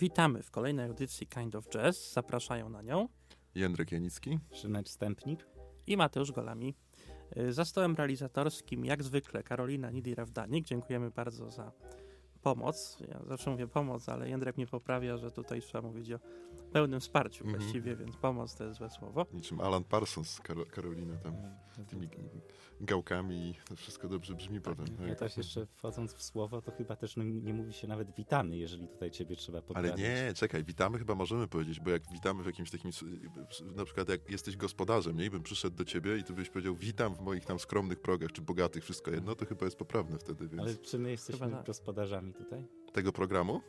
Witamy 0.00 0.42
w 0.42 0.50
kolejnej 0.50 0.86
audycji 0.86 1.26
Kind 1.26 1.54
of 1.54 1.68
Jazz. 1.68 2.12
Zapraszają 2.12 2.68
na 2.68 2.82
nią 2.82 3.08
Jędrek 3.54 3.92
Janicki, 3.92 4.38
Szymecz 4.52 4.88
Stępnik 4.88 5.46
i 5.86 5.96
Mateusz 5.96 6.32
Golami. 6.32 6.74
Y, 7.36 7.52
Za 7.52 7.64
stołem 7.64 7.94
realizatorskim, 7.96 8.84
jak 8.84 9.02
zwykle, 9.02 9.42
Karolina 9.42 9.90
Nidira-Wdanik. 9.90 10.64
Dziękujemy 10.64 11.10
bardzo 11.10 11.50
za 11.50 11.72
pomoc. 12.42 12.98
Ja 13.08 13.20
zawsze 13.26 13.50
mówię 13.50 13.66
pomoc, 13.66 14.08
ale 14.08 14.28
Jędrek 14.28 14.56
mnie 14.56 14.66
poprawia, 14.66 15.16
że 15.16 15.30
tutaj 15.30 15.60
trzeba 15.60 15.88
mówić 15.88 16.12
o 16.12 16.18
pełnym 16.72 17.00
wsparciu 17.00 17.44
Mhm. 17.44 17.62
właściwie, 17.62 17.96
więc 17.96 18.16
pomoc 18.16 18.54
to 18.56 18.64
jest 18.64 18.78
złe 18.78 18.90
słowo. 18.90 19.26
niczym 19.32 19.60
Alan 19.60 19.84
Parsons, 19.84 20.40
Karo 20.40 20.66
Karolina 20.66 21.16
tam, 21.16 21.34
tymi 21.88 22.08
gałkami 22.80 23.36
i 23.50 23.54
to 23.68 23.76
wszystko 23.76 24.08
dobrze 24.08 24.34
brzmi 24.34 24.60
potem. 24.60 24.86
Ja 25.00 25.08
Tak. 25.08 25.18
też 25.18 25.36
jeszcze 25.36 25.66
wchodząc 25.66 26.14
w 26.14 26.22
słowo, 26.22 26.62
to 26.62 26.72
chyba 26.72 26.96
też 26.96 27.16
no, 27.16 27.24
nie 27.24 27.54
mówi 27.54 27.72
się 27.72 27.88
nawet 27.88 28.14
witamy, 28.14 28.56
jeżeli 28.56 28.88
tutaj 28.88 29.10
ciebie 29.10 29.36
trzeba 29.36 29.58
Ale 29.58 29.66
poprawić. 29.66 29.96
nie, 29.98 30.32
czekaj, 30.36 30.64
witamy 30.64 30.98
chyba 30.98 31.14
możemy 31.14 31.48
powiedzieć, 31.48 31.80
bo 31.80 31.90
jak 31.90 32.02
witamy 32.12 32.42
w 32.42 32.46
jakimś 32.46 32.70
takim, 32.70 32.88
s- 32.88 33.04
na 33.76 33.84
przykład 33.84 34.08
jak 34.08 34.30
jesteś 34.30 34.56
gospodarzem, 34.56 35.16
nie, 35.16 35.24
i 35.24 35.30
bym 35.30 35.42
przyszedł 35.42 35.76
do 35.76 35.84
ciebie 35.84 36.16
i 36.18 36.24
tu 36.24 36.34
byś 36.34 36.50
powiedział 36.50 36.74
witam 36.74 37.14
w 37.14 37.20
moich 37.20 37.44
tam 37.44 37.58
skromnych 37.58 38.00
progach, 38.00 38.32
czy 38.32 38.42
bogatych, 38.42 38.84
wszystko 38.84 39.10
jedno, 39.10 39.34
to 39.34 39.46
chyba 39.46 39.64
jest 39.64 39.76
poprawne 39.76 40.18
wtedy, 40.18 40.48
więc 40.48 40.62
Ale 40.62 40.74
czy 40.76 40.98
my 40.98 41.10
jesteśmy 41.10 41.46
Chyba 41.46 41.56
tak. 41.56 41.66
gospodarzami 41.66 42.32
tutaj? 42.34 42.66
tego 42.92 43.12
programu, 43.12 43.60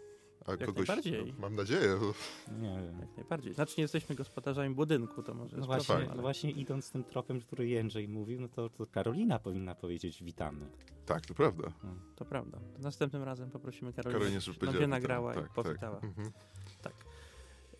a 0.45 0.51
Jak 0.51 0.65
kogoś, 0.65 0.87
najbardziej. 0.87 1.25
no, 1.25 1.33
mam 1.39 1.55
nadzieję, 1.55 1.97
bo 1.99 2.13
Nie 2.53 2.75
wiem. 2.85 2.99
Jak 2.99 3.17
najbardziej. 3.17 3.53
Znaczy 3.53 3.73
nie 3.77 3.81
jesteśmy 3.81 4.15
gospodarzami 4.15 4.75
budynku, 4.75 5.23
to 5.23 5.33
może 5.33 5.57
No 5.57 5.65
właśnie, 5.65 5.85
problem, 5.85 6.07
fajne. 6.07 6.15
no 6.15 6.21
właśnie 6.21 6.51
idąc 6.51 6.91
tym 6.91 7.03
tropem, 7.03 7.39
który 7.41 7.67
Jędrzej 7.67 8.07
mówił, 8.07 8.41
no 8.41 8.47
to, 8.47 8.69
to 8.69 8.85
Karolina 8.87 9.39
powinna 9.39 9.75
powiedzieć 9.75 10.23
witamy. 10.23 10.65
tak, 11.05 11.25
to 11.25 11.33
prawda. 11.33 11.71
To 12.15 12.25
prawda. 12.25 12.57
To 12.75 12.81
następnym 12.81 13.23
razem 13.23 13.49
poprosimy 13.51 13.93
Karolinę, 13.93 14.19
Karolinie, 14.19 14.41
żeby 14.41 14.87
nagrała 14.87 15.33
tak, 15.33 15.45
i 15.45 15.49
powitała. 15.49 15.95
Tak. 15.95 16.03
Mhm. 16.03 16.31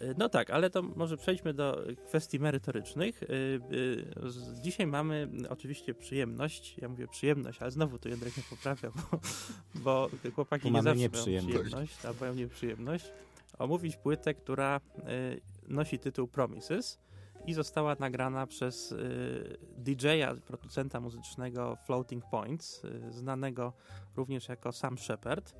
Y, 0.01 0.15
No 0.17 0.29
tak, 0.29 0.49
ale 0.49 0.69
to 0.69 0.81
może 0.81 1.17
przejdźmy 1.17 1.53
do 1.53 1.85
kwestii 2.07 2.39
merytorycznych. 2.39 3.23
Y, 3.23 3.27
y, 3.71 4.05
Dzisiaj 4.61 4.87
mamy 4.87 5.29
oczywiście 5.49 5.93
przyjemność, 5.93 6.77
ja 6.77 6.89
mówię 6.89 7.07
przyjemność, 7.07 7.61
ale 7.61 7.71
znowu 7.71 7.99
tu 7.99 8.09
Jędrek 8.09 8.37
nie 8.37 8.43
poprawia, 8.49 8.91
bo, 8.95 9.19
bo 9.83 10.09
chłopaki 10.35 10.71
nie 10.71 10.83
zawsze 10.83 10.97
mają 10.97 11.09
przyjemność, 11.09 12.05
albo 12.05 12.19
mają 12.19 12.33
nieprzyjemność, 12.33 13.11
omówić 13.59 13.97
płytę, 13.97 14.33
która 14.33 14.81
nosi 15.67 15.99
tytuł 15.99 16.27
Promises 16.27 16.99
i 17.45 17.53
została 17.53 17.95
nagrana 17.99 18.47
przez 18.47 18.93
DJ-a, 19.77 20.35
producenta 20.35 20.99
muzycznego 20.99 21.77
Floating 21.85 22.23
Points, 22.31 22.81
znanego 23.09 23.73
również 24.15 24.49
jako 24.49 24.71
Sam 24.71 24.97
Shepard. 24.97 25.53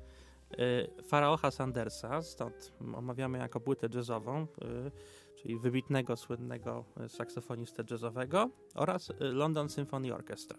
Y, 0.58 1.02
Faraocha 1.02 1.50
Sandersa, 1.50 2.22
stąd 2.22 2.72
omawiamy 2.94 3.38
jako 3.38 3.60
płytę 3.60 3.88
jazzową, 3.94 4.42
y, 4.42 4.46
czyli 5.42 5.58
wybitnego, 5.58 6.16
słynnego 6.16 6.84
saksofonistę 7.08 7.84
jazzowego 7.90 8.50
oraz 8.74 9.12
London 9.20 9.68
Symphony 9.68 10.14
Orchestra. 10.14 10.58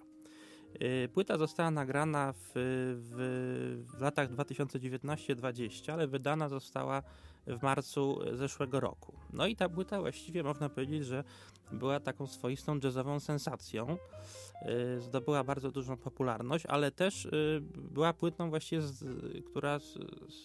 Y, 0.82 1.10
Płyta 1.14 1.38
została 1.38 1.72
nagrana 1.72 2.34
w, 2.34 2.52
w, 2.96 3.86
w 3.98 4.02
latach 4.02 4.32
2019-20, 4.32 5.92
ale 5.92 6.08
wydana 6.08 6.50
została 6.50 7.04
w 7.48 7.64
marcu 7.64 8.20
zeszłego 8.34 8.80
roku. 8.80 9.14
No 9.34 9.48
i 9.48 9.56
ta 9.56 9.70
płyta 9.70 10.00
właściwie 10.02 10.44
można 10.44 10.70
powiedzieć, 10.70 11.06
że 11.06 11.24
była 11.74 12.00
taką 12.00 12.28
swoistą 12.28 12.80
jazzową 12.84 13.20
sensacją. 13.20 13.98
Y, 14.98 15.02
Zdobyła 15.02 15.44
bardzo 15.44 15.72
dużą 15.72 15.98
popularność, 15.98 16.66
ale 16.66 16.92
też 16.92 17.26
y, 17.26 17.62
była 17.76 18.14
płytą 18.14 18.50
właściwie, 18.50 18.82
z, 18.82 19.04
która 19.46 19.80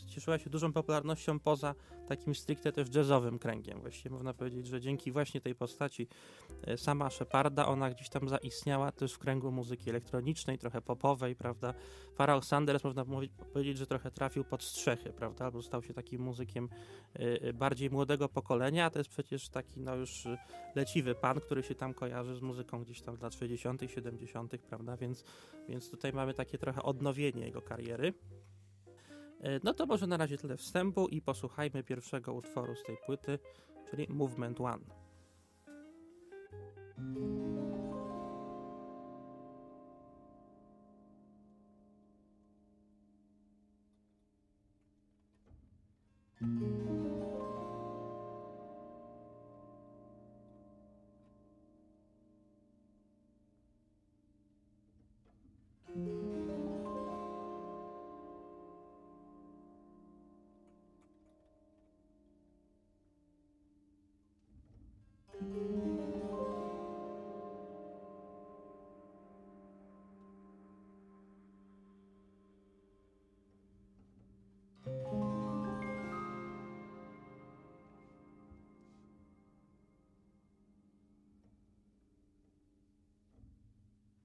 cieszyła 0.08 0.38
się 0.38 0.50
dużą 0.50 0.72
popularnością 0.72 1.38
poza 1.38 1.75
takim 2.08 2.34
stricte 2.34 2.72
też 2.72 2.94
jazzowym 2.94 3.38
kręgiem. 3.38 3.80
Właściwie 3.80 4.10
można 4.10 4.34
powiedzieć, 4.34 4.66
że 4.66 4.80
dzięki 4.80 5.12
właśnie 5.12 5.41
tej 5.41 5.54
postaci 5.54 6.08
y, 6.69 6.76
sama 6.76 7.10
Sheparda, 7.10 7.66
ona 7.66 7.91
gdzieś 7.91 8.08
tam 8.08 8.28
zaistniała 8.28 8.92
też 8.92 9.12
w 9.12 9.19
kręgu 9.19 9.53
muzyki 9.53 9.91
elektronicznej, 9.91 10.58
trochę 10.58 10.80
popowej, 10.82 11.36
prawda. 11.36 11.74
Pharoah 12.16 12.44
Sanders, 12.44 12.84
można 12.84 13.04
powiedzieć, 13.53 13.78
że 13.78 13.86
trochę 13.86 14.10
trafił 14.10 14.44
pod 14.44 14.62
strzechy, 14.62 15.12
prawda, 15.12 15.44
albo 15.44 15.62
stał 15.62 15.82
się 15.82 15.94
takim 15.94 16.22
muzykiem 16.22 16.69
bardziej 17.54 17.91
młodego 17.91 18.28
pokolenia, 18.28 18.86
a 18.86 18.91
to 18.91 18.98
jest 18.98 19.10
przecież 19.10 19.48
taki 19.48 19.80
no 19.80 19.94
już 19.94 20.28
leciwy 20.74 21.14
pan, 21.20 21.40
który 21.40 21.62
się 21.62 21.74
tam 21.74 21.94
kojarzy 21.94 22.34
z 22.36 22.40
muzyką 22.40 22.84
gdzieś 22.84 23.00
tam 23.00 23.16
z 23.16 23.20
lat 23.20 23.34
60., 23.34 23.82
70., 23.86 24.52
prawda? 24.56 24.96
Więc, 24.96 25.24
więc 25.68 25.90
tutaj 25.90 26.12
mamy 26.12 26.34
takie 26.34 26.58
trochę 26.58 26.82
odnowienie 26.82 27.44
jego 27.44 27.62
kariery. 27.62 28.14
E, 29.40 29.60
no 29.64 29.74
to 29.74 29.86
może 29.86 30.06
na 30.06 30.16
razie 30.16 30.38
tyle 30.38 30.56
wstępu 30.56 31.08
i 31.08 31.22
posłuchajmy 31.22 31.82
pierwszego 31.82 32.34
utworu 32.34 32.74
z 32.76 32.82
tej 32.82 32.96
płyty, 33.06 33.38
czyli 33.90 34.06
Movement 34.08 34.60
One. 34.60 34.84
Mm. 46.40 46.88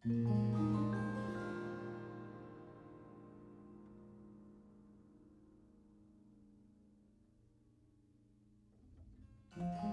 Thank 0.05 0.27
you. 9.57 9.92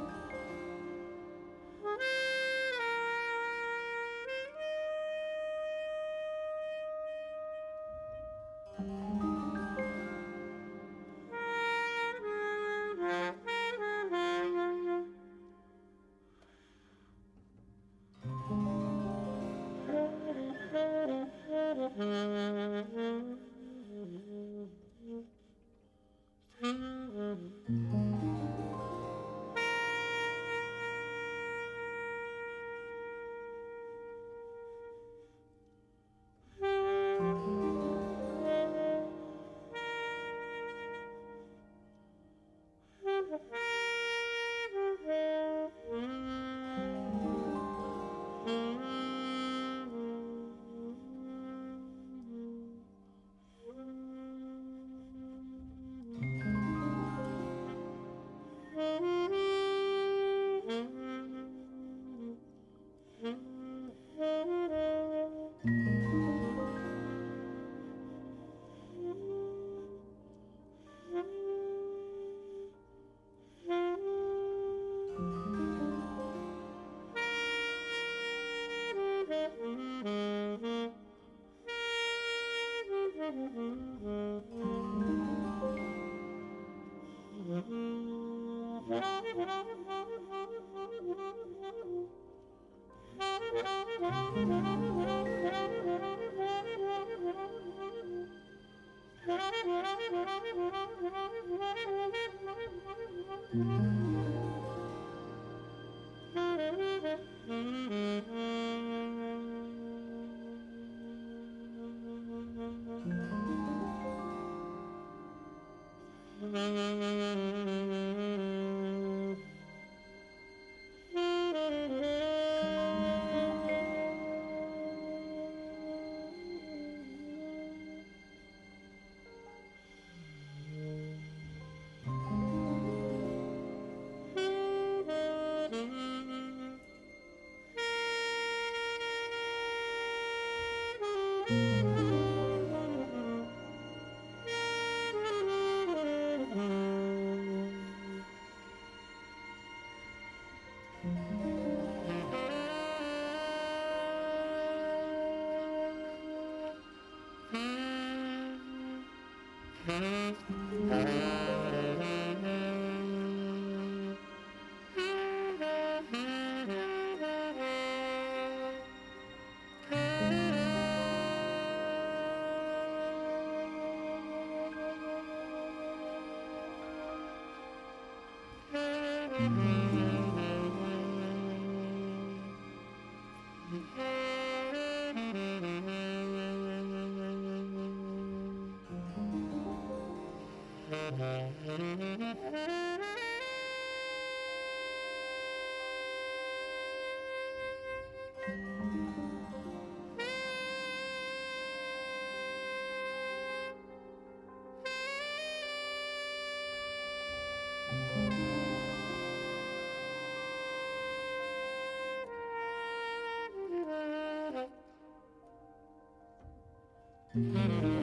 Mm-hmm. 217.41 218.00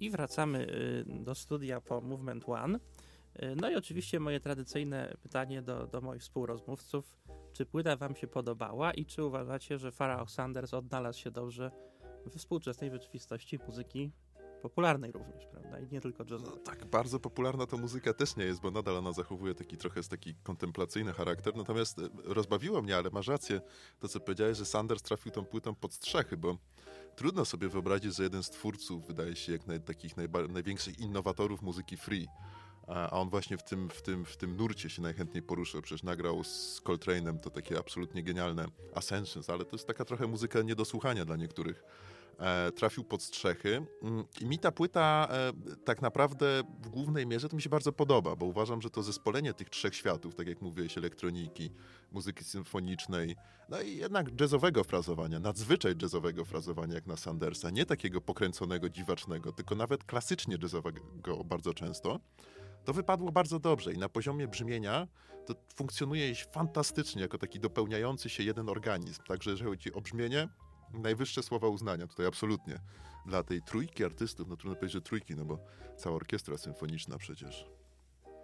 I 0.00 0.10
wracamy 0.10 0.66
y, 0.66 1.04
do 1.24 1.34
studia 1.34 1.80
po 1.80 2.00
Movement 2.00 2.48
One. 2.48 2.78
Y, 3.42 3.56
no 3.56 3.70
i 3.70 3.74
oczywiście 3.74 4.20
moje 4.20 4.40
tradycyjne 4.40 5.16
pytanie 5.22 5.62
do, 5.62 5.86
do 5.86 6.00
moich 6.00 6.22
współrozmówców. 6.22 7.16
Czy 7.52 7.66
płyta 7.66 7.96
wam 7.96 8.16
się 8.16 8.26
podobała 8.26 8.92
i 8.94 9.06
czy 9.06 9.24
uważacie, 9.24 9.78
że 9.78 9.92
Farah 9.92 10.30
Sanders 10.30 10.74
odnalazł 10.74 11.18
się 11.18 11.30
dobrze 11.30 11.70
we 12.26 12.38
współczesnej 12.38 12.90
rzeczywistości 12.90 13.58
muzyki 13.66 14.12
popularnej 14.60 15.12
również, 15.12 15.46
prawda? 15.46 15.80
I 15.80 15.88
nie 15.92 16.00
tylko 16.00 16.24
jazzowej. 16.30 16.54
No, 16.54 16.56
tak, 16.56 16.84
bardzo 16.84 17.20
popularna 17.20 17.66
to 17.66 17.76
muzyka 17.76 18.14
też 18.14 18.36
nie 18.36 18.44
jest, 18.44 18.60
bo 18.60 18.70
nadal 18.70 18.96
ona 18.96 19.12
zachowuje 19.12 19.54
taki 19.54 19.76
trochę 19.76 20.02
taki 20.02 20.34
kontemplacyjny 20.34 21.12
charakter. 21.12 21.56
Natomiast 21.56 21.98
e, 21.98 22.08
rozbawiło 22.24 22.82
mnie, 22.82 22.96
ale 22.96 23.10
masz 23.10 23.26
rację, 23.28 23.60
to 23.98 24.08
co 24.08 24.20
powiedziałeś, 24.20 24.58
że 24.58 24.64
Sanders 24.64 25.02
trafił 25.02 25.32
tą 25.32 25.44
płytą 25.44 25.74
pod 25.74 25.94
strzechy, 25.94 26.36
bo 26.36 26.56
trudno 27.16 27.44
sobie 27.44 27.68
wyobrazić, 27.68 28.16
że 28.16 28.22
jeden 28.22 28.42
z 28.42 28.50
twórców, 28.50 29.06
wydaje 29.06 29.36
się, 29.36 29.52
jak 29.52 29.66
naj, 29.66 29.80
takich 29.80 30.16
najba- 30.16 30.48
największych 30.48 30.98
innowatorów 30.98 31.62
muzyki 31.62 31.96
free, 31.96 32.28
a 32.86 33.10
on 33.10 33.30
właśnie 33.30 33.58
w 33.58 33.62
tym, 33.62 33.90
w, 33.90 34.02
tym, 34.02 34.24
w 34.24 34.36
tym 34.36 34.56
nurcie 34.56 34.90
się 34.90 35.02
najchętniej 35.02 35.42
poruszył. 35.42 35.82
Przecież 35.82 36.02
nagrał 36.02 36.44
z 36.44 36.82
Coltrane'em 36.84 37.38
to 37.38 37.50
takie 37.50 37.78
absolutnie 37.78 38.22
genialne 38.22 38.66
Ascensions, 38.94 39.50
ale 39.50 39.64
to 39.64 39.76
jest 39.76 39.86
taka 39.86 40.04
trochę 40.04 40.26
muzyka 40.26 40.62
nie 40.62 40.74
do 40.74 40.84
słuchania 40.84 41.24
dla 41.24 41.36
niektórych. 41.36 41.84
E, 42.40 42.72
trafił 42.72 43.04
pod 43.04 43.22
strzechy 43.22 43.86
mm, 44.02 44.24
i 44.40 44.46
mi 44.46 44.58
ta 44.58 44.72
płyta 44.72 45.28
e, 45.30 45.52
tak 45.84 46.02
naprawdę 46.02 46.62
w 46.82 46.88
głównej 46.88 47.26
mierze 47.26 47.48
to 47.48 47.56
mi 47.56 47.62
się 47.62 47.70
bardzo 47.70 47.92
podoba, 47.92 48.36
bo 48.36 48.46
uważam, 48.46 48.82
że 48.82 48.90
to 48.90 49.02
zespolenie 49.02 49.54
tych 49.54 49.70
trzech 49.70 49.94
światów, 49.94 50.34
tak 50.34 50.46
jak 50.46 50.62
mówiłeś, 50.62 50.98
elektroniki, 50.98 51.70
muzyki 52.12 52.44
symfonicznej, 52.44 53.36
no 53.68 53.80
i 53.80 53.96
jednak 53.96 54.40
jazzowego 54.40 54.84
frazowania, 54.84 55.40
nadzwyczaj 55.40 55.94
jazzowego 56.02 56.44
frazowania 56.44 56.94
jak 56.94 57.06
na 57.06 57.16
Sandersa, 57.16 57.70
nie 57.70 57.86
takiego 57.86 58.20
pokręconego, 58.20 58.88
dziwacznego, 58.88 59.52
tylko 59.52 59.74
nawet 59.74 60.04
klasycznie 60.04 60.56
jazzowego 60.62 61.00
bardzo 61.44 61.74
często, 61.74 62.20
to 62.84 62.92
wypadło 62.92 63.32
bardzo 63.32 63.58
dobrze 63.58 63.92
i 63.92 63.98
na 63.98 64.08
poziomie 64.08 64.48
brzmienia 64.48 65.08
to 65.46 65.54
funkcjonuje 65.74 66.34
fantastycznie 66.34 67.22
jako 67.22 67.38
taki 67.38 67.60
dopełniający 67.60 68.28
się 68.28 68.42
jeden 68.42 68.68
organizm. 68.68 69.22
Także 69.22 69.50
jeżeli 69.50 69.70
chodzi 69.70 69.92
o 69.92 70.00
brzmienie, 70.00 70.48
najwyższe 70.92 71.42
słowa 71.42 71.68
uznania 71.68 72.06
tutaj 72.06 72.26
absolutnie. 72.26 72.80
Dla 73.26 73.42
tej 73.42 73.62
trójki 73.62 74.04
artystów, 74.04 74.48
no 74.48 74.56
trudno 74.56 74.76
powiedzieć, 74.76 74.92
że 74.92 75.00
trójki, 75.00 75.34
no 75.36 75.44
bo 75.44 75.58
cała 75.96 76.16
orkiestra 76.16 76.58
symfoniczna 76.58 77.18
przecież. 77.18 77.66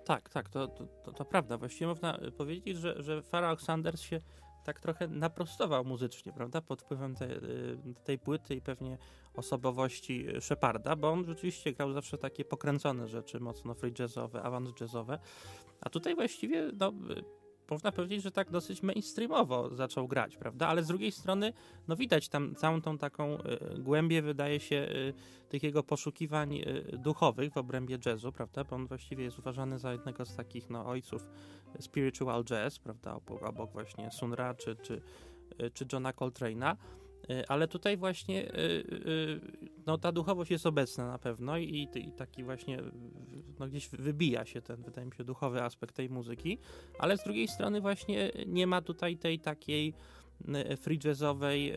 Tak, 0.05 0.31
tak, 0.31 0.49
to, 0.49 0.69
to, 0.69 0.87
to, 0.87 1.13
to 1.13 1.25
prawda. 1.25 1.59
Właściwie 1.59 1.87
można 1.87 2.19
powiedzieć, 2.37 2.79
że, 2.79 3.03
że 3.03 3.23
Farah 3.23 3.63
Sanders 3.63 4.01
się 4.01 4.21
tak 4.65 4.81
trochę 4.81 5.09
naprostował 5.09 5.85
muzycznie, 5.85 6.33
prawda, 6.33 6.61
pod 6.61 6.83
wpływem 6.83 7.15
te, 7.15 7.31
y, 7.31 7.79
tej 8.05 8.19
płyty 8.19 8.55
i 8.55 8.61
pewnie 8.61 8.99
osobowości 9.35 10.27
Sheparda, 10.41 10.97
bo 10.97 11.11
on 11.11 11.25
rzeczywiście 11.25 11.73
grał 11.73 11.93
zawsze 11.93 12.19
takie 12.19 12.45
pokręcone 12.45 13.09
rzeczy, 13.09 13.41
mocno 13.41 13.75
free 13.75 13.93
jazzowe, 13.99 14.43
awans 14.43 14.71
jazzowe, 14.81 15.19
a 15.81 15.91
tutaj 15.91 16.15
właściwie, 16.15 16.71
no, 16.81 16.93
można 17.71 17.93
powiedzieć, 17.93 18.23
że 18.23 18.31
tak 18.31 18.51
dosyć 18.51 18.83
mainstreamowo 18.83 19.75
zaczął 19.75 20.09
grać, 20.09 20.37
prawda? 20.37 20.69
Ale 20.69 20.85
z 20.85 20.87
drugiej 20.87 21.13
strony, 21.13 21.53
no 21.89 21.97
widać 21.97 22.29
tam 22.29 22.55
całą 22.55 22.83
tą 22.83 22.99
taką 22.99 23.39
y, 23.39 23.79
głębię, 23.79 24.23
wydaje 24.23 24.61
się, 24.61 24.77
y, 24.77 25.15
tych 25.49 25.63
jego 25.63 25.83
poszukiwań 25.83 26.55
y, 26.55 26.99
duchowych 26.99 27.53
w 27.53 27.57
obrębie 27.57 27.99
jazzu, 28.07 28.33
prawda? 28.33 28.65
Bo 28.65 28.77
on 28.77 28.87
właściwie 28.87 29.25
jest 29.25 29.39
uważany 29.39 29.79
za 29.79 29.93
jednego 29.93 30.25
z 30.25 30.37
takich, 30.37 30.71
no, 30.71 30.87
ojców 30.87 31.29
spiritual 31.81 32.45
jazz, 32.45 32.79
prawda? 32.79 33.15
Obok, 33.15 33.43
obok 33.43 33.73
właśnie 33.73 34.11
Sunra 34.11 34.55
czy, 34.55 34.77
czy, 34.77 35.01
czy 35.75 35.87
Johna 35.93 36.13
Coltrane'a. 36.13 36.77
Y, 37.31 37.49
ale 37.49 37.69
tutaj 37.69 37.97
właśnie 37.97 38.53
y, 38.53 38.59
y, 38.59 39.41
no, 39.87 39.99
ta 39.99 40.13
duchowość 40.13 40.51
jest 40.51 40.67
obecna 40.67 41.07
na 41.07 41.19
pewno 41.19 41.59
i, 41.59 41.89
i 41.95 42.13
taki 42.13 42.45
właśnie 42.45 42.83
no, 43.59 43.69
gdzieś 43.69 43.89
wybija 43.89 44.45
się 44.45 44.63
ten, 44.63 44.83
wydaje 44.83 45.07
mi 45.07 45.15
się, 45.15 45.25
duchowy 45.25 45.63
aspekt 45.63 45.95
tej 45.95 46.11
muzyki, 46.11 46.59
ale 46.99 47.19
z 47.19 47.25
drugiej 47.25 47.49
strony 47.49 47.81
właśnie 47.81 48.31
nie 48.47 48.67
ma 48.67 48.83
tutaj 48.83 49.17
tej 49.17 49.39
takiej 49.39 49.95
free 50.77 50.99
jazzowej 51.05 51.73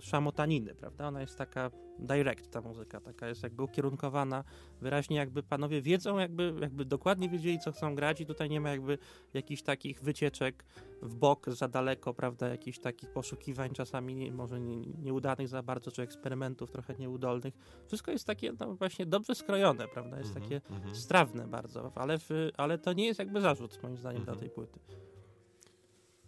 szamotaniny, 0.00 0.74
prawda? 0.74 1.08
Ona 1.08 1.20
jest 1.20 1.38
taka 1.38 1.70
direct, 1.98 2.50
ta 2.50 2.60
muzyka, 2.60 3.00
taka 3.00 3.28
jest 3.28 3.42
jakby 3.42 3.62
ukierunkowana 3.62 4.44
wyraźnie 4.80 5.16
jakby 5.16 5.42
panowie 5.42 5.82
wiedzą, 5.82 6.18
jakby, 6.18 6.54
jakby 6.60 6.84
dokładnie 6.84 7.28
wiedzieli, 7.28 7.58
co 7.58 7.72
chcą 7.72 7.94
grać 7.94 8.20
i 8.20 8.26
tutaj 8.26 8.50
nie 8.50 8.60
ma 8.60 8.70
jakby 8.70 8.98
jakichś 9.34 9.62
takich 9.62 10.00
wycieczek 10.00 10.64
w 11.02 11.14
bok 11.14 11.50
za 11.50 11.68
daleko, 11.68 12.14
prawda, 12.14 12.48
jakichś 12.48 12.78
takich 12.78 13.10
poszukiwań 13.10 13.70
czasami 13.70 14.32
może 14.32 14.60
nie, 14.60 14.76
nieudanych 14.76 15.48
za 15.48 15.62
bardzo, 15.62 15.90
czy 15.90 16.02
eksperymentów 16.02 16.70
trochę 16.70 16.94
nieudolnych. 16.94 17.54
Wszystko 17.86 18.10
jest 18.10 18.26
takie 18.26 18.52
no, 18.60 18.74
właśnie 18.74 19.06
dobrze 19.06 19.34
skrojone, 19.34 19.88
prawda, 19.88 20.18
jest 20.18 20.30
mm 20.30 20.42
-hmm, 20.42 20.44
takie 20.44 20.60
mm 20.70 20.82
-hmm. 20.82 20.94
strawne 20.94 21.46
bardzo, 21.46 21.92
ale, 21.94 22.18
w, 22.18 22.30
ale 22.56 22.78
to 22.78 22.92
nie 22.92 23.06
jest 23.06 23.18
jakby 23.18 23.40
zarzut 23.40 23.82
moim 23.82 23.96
zdaniem 23.96 24.22
mm 24.22 24.28
-hmm. 24.28 24.32
dla 24.32 24.40
tej 24.40 24.50
płyty. 24.50 24.80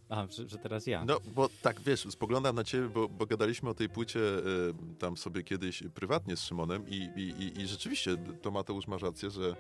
A, 0.09 0.27
że, 0.27 0.49
że 0.49 0.59
teraz 0.59 0.87
ja. 0.87 1.05
No, 1.05 1.21
bo 1.35 1.49
tak, 1.63 1.81
wiesz, 1.81 2.01
spoglądam 2.11 2.57
na 2.57 2.65
ciebie, 2.65 2.89
bo, 2.89 3.09
bo 3.09 3.27
gadaliśmy 3.27 3.71
o 3.71 3.75
tej 3.75 3.89
płycie 3.89 4.21
e, 4.21 4.43
tam 4.99 5.17
sobie 5.17 5.43
kiedyś 5.43 5.83
prywatnie 5.95 6.37
z 6.37 6.41
Szymonem 6.43 6.89
i, 6.89 7.11
i, 7.17 7.61
i, 7.61 7.67
rzeczywiście 7.67 8.17
to 8.43 8.51
Mateusz 8.51 8.87
ma 8.87 8.99
rację, 8.99 9.31
że 9.31 9.57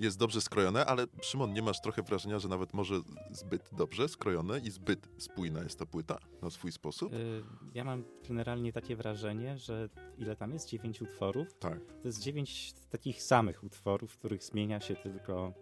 jest 0.00 0.18
dobrze 0.18 0.40
skrojone, 0.40 0.86
ale 0.86 1.06
Szymon, 1.22 1.52
nie 1.52 1.62
masz 1.62 1.80
trochę 1.80 2.02
wrażenia, 2.02 2.38
że 2.38 2.48
nawet 2.48 2.74
może 2.74 2.94
zbyt 3.30 3.70
dobrze 3.72 4.08
skrojone 4.08 4.58
i 4.58 4.70
zbyt 4.70 5.08
spójna 5.18 5.62
jest 5.62 5.78
ta 5.78 5.86
płyta 5.86 6.18
na 6.42 6.50
swój 6.50 6.72
sposób? 6.72 7.12
Y, 7.12 7.42
Ja 7.74 7.84
mam 7.84 8.04
generalnie 8.28 8.72
takie 8.72 8.96
wrażenie, 8.96 9.58
że 9.58 9.88
ile 10.18 10.36
tam 10.36 10.52
jest? 10.52 10.68
Dziewięć 10.68 11.02
utworów? 11.02 11.54
Tak. 11.58 11.78
To 12.02 12.08
jest 12.08 12.22
dziewięć 12.22 12.72
takich 12.90 13.22
samych 13.22 13.64
utworów, 13.64 14.12
w 14.12 14.18
których 14.18 14.42
zmienia 14.44 14.80
się 14.80 14.96
tylko. 14.96 15.52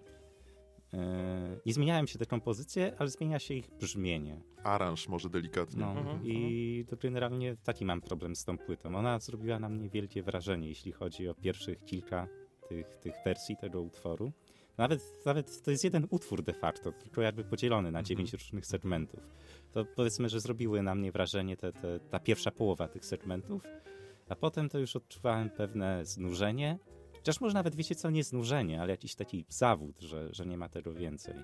Nie 1.66 1.74
zmieniają 1.74 2.06
się 2.06 2.18
te 2.18 2.26
kompozycje, 2.26 2.92
ale 2.98 3.10
zmienia 3.10 3.38
się 3.38 3.54
ich 3.54 3.70
brzmienie. 3.80 4.40
Aranż 4.62 5.08
może 5.08 5.28
delikatnie. 5.30 5.80
No, 5.80 5.90
Mhm. 5.90 6.20
I 6.24 6.84
to 6.88 6.96
generalnie 6.96 7.56
taki 7.64 7.84
mam 7.84 8.00
problem 8.00 8.36
z 8.36 8.44
tą 8.44 8.58
płytą. 8.58 8.96
Ona 8.96 9.18
zrobiła 9.18 9.58
na 9.58 9.68
mnie 9.68 9.88
wielkie 9.88 10.22
wrażenie, 10.22 10.68
jeśli 10.68 10.92
chodzi 10.92 11.28
o 11.28 11.34
pierwszych 11.34 11.84
kilka 11.84 12.28
tych, 12.68 12.86
tych 12.96 13.14
wersji 13.24 13.56
tego 13.56 13.80
utworu. 13.82 14.32
Nawet, 14.78 15.14
nawet 15.26 15.62
to 15.62 15.70
jest 15.70 15.84
jeden 15.84 16.06
utwór 16.10 16.42
de 16.42 16.52
facto, 16.52 16.92
tylko 16.92 17.22
jakby 17.22 17.44
podzielony 17.44 17.90
na 17.90 18.02
dziewięć 18.02 18.32
różnych 18.32 18.66
segmentów. 18.66 19.20
To 19.72 19.84
powiedzmy, 19.84 20.28
że 20.28 20.40
zrobiły 20.40 20.82
na 20.82 20.94
mnie 20.94 21.12
wrażenie 21.12 21.56
te, 21.56 21.72
te, 21.72 22.00
ta 22.00 22.18
pierwsza 22.20 22.50
połowa 22.50 22.88
tych 22.88 23.04
segmentów, 23.04 23.62
a 24.28 24.36
potem 24.36 24.68
to 24.68 24.78
już 24.78 24.96
odczuwałem 24.96 25.50
pewne 25.50 26.04
znużenie. 26.04 26.78
Chociaż 27.24 27.40
może 27.40 27.54
nawet 27.54 27.74
wiecie 27.74 27.94
co, 27.94 28.10
nie 28.10 28.24
znużenie, 28.24 28.80
ale 28.80 28.90
jakiś 28.90 29.14
taki 29.14 29.44
zawód, 29.48 30.00
że, 30.00 30.28
że 30.34 30.46
nie 30.46 30.56
ma 30.56 30.68
tego 30.68 30.92
więcej. 30.92 31.34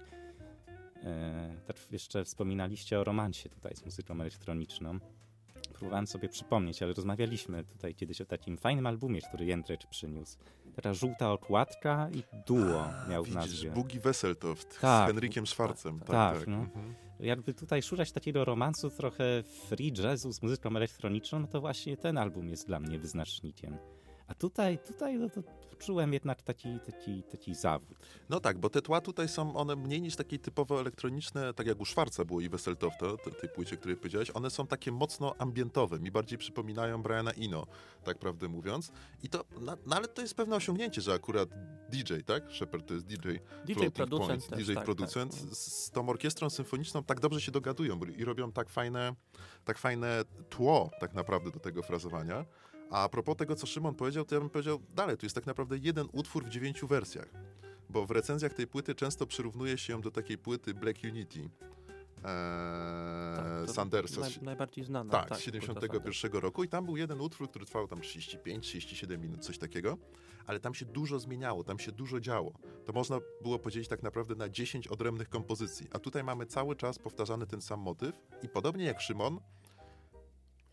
E, 1.05 1.57
tak 1.67 1.77
jeszcze 1.93 2.25
wspominaliście 2.25 3.01
o 3.01 3.05
romansie 3.05 3.49
tutaj 3.49 3.77
z 3.77 3.85
muzyką 3.85 4.21
elektroniczną. 4.21 4.99
Próbowałem 5.73 6.07
sobie 6.07 6.29
przypomnieć, 6.29 6.83
ale 6.83 6.93
rozmawialiśmy 6.93 7.65
tutaj 7.65 7.95
kiedyś 7.95 8.21
o 8.21 8.25
takim 8.25 8.57
fajnym 8.57 8.87
albumie, 8.87 9.21
który 9.21 9.45
Jędrek 9.45 9.81
przyniósł. 9.91 10.39
Taka 10.77 10.95
żółta 10.95 11.33
okładka 11.33 12.09
i 12.13 12.23
duo 12.47 12.89
miał 13.09 13.23
w 13.23 13.27
Widzisz, 13.27 13.35
nazwie. 13.35 13.71
Bugi 13.71 14.01
Wesseltoft 14.01 14.81
Tak. 14.81 15.09
z 15.09 15.13
Henrykiem 15.13 15.47
Schwarzem. 15.47 15.99
Tak, 15.99 16.09
tak, 16.09 16.39
tak. 16.39 16.47
no. 16.47 16.57
Mhm. 16.57 16.95
Jakby 17.21 17.55
tutaj 17.55 17.83
szukać 17.83 18.13
takiego 18.13 18.45
romansu 18.45 18.91
trochę 18.91 19.43
free 19.43 19.93
jazzu 19.93 20.33
z 20.33 20.43
muzyką 20.43 20.77
elektroniczną, 20.77 21.41
no 21.41 21.47
to 21.47 21.61
właśnie 21.61 21.97
ten 21.97 22.19
album 22.19 22.49
jest 22.49 22.67
dla 22.67 22.81
mnie 22.81 22.99
wyznacznikiem. 22.99 23.77
A 24.31 24.35
tutaj, 24.35 24.79
tutaj 24.79 25.19
no 25.19 25.29
to 25.31 25.43
czułem 25.79 26.13
jednak 26.13 26.43
taki, 26.43 26.81
taki, 26.87 27.23
taki 27.23 27.55
zawód. 27.55 27.99
No 28.29 28.41
tak, 28.41 28.59
bo 28.59 28.71
te 28.71 28.83
tła 28.83 29.01
tutaj 29.01 29.29
są 29.29 29.57
one 29.57 29.77
mniej 29.77 30.03
niż 30.03 30.17
takie 30.17 30.39
typowo 30.39 30.81
elektroniczne, 30.81 31.55
tak 31.55 31.67
jak 31.67 31.81
u 31.81 31.85
Schwarza 31.85 32.25
było 32.25 32.41
i 32.41 32.49
Wesseltofta, 32.49 33.07
te- 33.25 33.31
tej 33.31 33.49
płycie, 33.49 33.77
której 33.77 33.97
powiedziałeś, 33.97 34.31
one 34.35 34.51
są 34.51 34.67
takie 34.67 34.93
mocno 34.93 35.35
ambientowe, 35.39 35.99
mi 35.99 36.11
bardziej 36.11 36.39
przypominają 36.39 37.03
Briana 37.03 37.31
Eno, 37.31 37.67
tak 38.05 38.19
prawdę 38.19 38.49
mówiąc. 38.49 38.93
I 39.23 39.29
to, 39.29 39.45
no, 39.61 39.77
no 39.87 39.97
ale 39.97 40.09
to 40.09 40.23
jest 40.23 40.35
pewne 40.35 40.57
osiągnięcie, 40.57 41.01
że 41.01 41.13
akurat 41.13 41.49
DJ, 41.89 42.15
tak? 42.27 42.53
Shepard 42.53 42.87
to 42.87 42.95
jest 42.95 43.07
DJ. 43.07 43.29
DJ 43.65 43.87
producent 43.95 44.49
też, 44.49 44.59
DJ 44.67 44.75
tak, 44.75 44.85
producent 44.85 45.41
tak. 45.41 45.55
z 45.55 45.91
z 45.91 45.91
tą 45.91 46.09
orkiestrą 46.09 46.51
symfoniczną 46.51 47.05
tak 47.05 47.21
dobrze 47.21 47.41
się 47.41 47.53
dogadują 47.53 48.01
i 48.17 48.25
robią 48.25 48.53
tak 48.53 48.69
fajne, 48.69 49.15
tak 49.65 49.79
fajne 49.79 50.25
tło 50.51 50.91
tak 51.01 51.15
naprawdę 51.15 51.51
do 51.51 51.61
tego 51.61 51.83
frazowania. 51.83 52.45
A 52.91 53.09
propos 53.09 53.37
tego, 53.37 53.57
co 53.57 53.67
Szymon 53.67 53.95
powiedział, 53.95 54.25
to 54.25 54.35
ja 54.35 54.41
bym 54.41 54.51
powiedział 54.51 54.81
dalej, 54.95 55.17
tu 55.17 55.27
jest 55.27 55.35
tak 55.35 55.47
naprawdę 55.47 55.79
jeden 55.79 56.09
utwór 56.13 56.45
w 56.45 56.49
dziewięciu 56.49 56.87
wersjach. 56.87 57.29
Bo 57.91 58.07
w 58.07 58.11
recenzjach 58.11 58.55
tej 58.55 58.67
płyty 58.67 58.95
często 58.95 59.27
przyrównuje 59.27 59.79
się 59.79 59.93
ją 59.93 60.01
do 60.01 60.11
takiej 60.11 60.39
płyty 60.39 60.75
Black 60.75 60.99
Unity 61.05 61.41
eee, 61.41 61.51
Tak, 63.67 63.75
Sandersa. 63.75 64.21
Naj, 64.21 64.31
najbardziej 64.43 64.85
znana. 64.85 65.13
Tak, 65.13 65.29
tak 65.29 65.39
z 65.39 65.43
płyta 65.43 65.61
71 65.61 66.41
roku 66.41 66.65
i 66.65 66.69
tam 66.69 66.85
był 66.85 66.97
jeden 66.97 67.21
utwór, 67.21 67.51
który 67.51 67.65
trwał 67.65 67.89
tam 67.89 67.99
35-37 67.99 69.19
minut, 69.19 69.45
coś 69.45 69.59
takiego, 69.59 69.99
ale 70.47 70.61
tam 70.61 70.75
się 70.75 70.87
dużo 70.87 71.19
zmieniało, 71.19 71.65
tam 71.65 71.79
się 71.79 71.93
dużo 71.93 72.21
działo. 72.21 72.53
To 72.87 72.93
można 72.93 73.19
było 73.43 73.59
podzielić 73.59 73.89
tak 73.89 74.03
naprawdę 74.03 74.35
na 74.35 74.49
10 74.49 74.89
odrębnych 74.89 75.29
kompozycji, 75.29 75.87
a 75.93 75.99
tutaj 75.99 76.25
mamy 76.25 76.47
cały 76.47 76.77
czas 76.77 76.99
powtarzany 76.99 77.47
ten 77.47 77.61
sam 77.61 77.81
motyw 77.81 78.17
i 78.43 78.49
podobnie 78.49 78.85
jak 78.85 79.01
Szymon, 79.01 79.41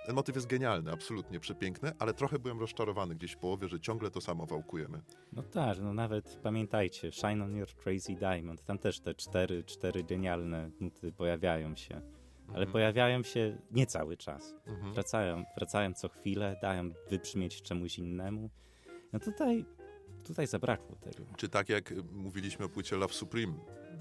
ten 0.08 0.16
motyw 0.16 0.36
jest 0.36 0.48
genialny, 0.48 0.92
absolutnie 0.92 1.40
przepiękny, 1.40 1.92
ale 2.00 2.14
trochę 2.14 2.40
byłem 2.40 2.60
rozczarowany 2.60 3.16
gdzieś 3.16 3.32
w 3.32 3.38
połowie, 3.38 3.68
że 3.68 3.80
ciągle 3.80 4.12
to 4.12 4.22
samo 4.22 4.46
wałkujemy. 4.46 5.02
No 5.34 5.44
tak, 5.44 5.78
no 5.82 5.94
nawet 5.94 6.40
pamiętajcie, 6.44 7.12
Shine 7.12 7.44
on 7.44 7.56
Your 7.56 7.68
Crazy 7.76 8.16
Diamond, 8.16 8.64
tam 8.64 8.78
też 8.80 9.00
te 9.00 9.14
cztery, 9.14 9.64
cztery 9.64 10.04
genialne 10.04 10.70
nuty 10.80 11.12
pojawiają 11.12 11.76
się. 11.76 11.96
Ale 12.48 12.58
Mhm. 12.58 12.72
pojawiają 12.72 13.24
się 13.24 13.58
nie 13.72 13.86
cały 13.86 14.18
czas. 14.18 14.56
Mhm. 14.66 14.94
Wracają, 14.94 15.44
wracają 15.58 15.94
co 15.94 16.10
chwilę, 16.10 16.60
dają 16.62 16.90
wybrzmieć 17.10 17.62
czemuś 17.62 17.98
innemu. 18.00 18.50
No 19.14 19.20
tutaj, 19.20 19.66
tutaj 20.24 20.48
zabrakło 20.48 20.96
tego. 20.96 21.24
Czy 21.38 21.50
tak 21.50 21.70
jak 21.70 21.94
mówiliśmy 22.12 22.66
o 22.66 22.70
płycie 22.70 22.96
Love 22.96 23.14
Supreme, 23.14 23.54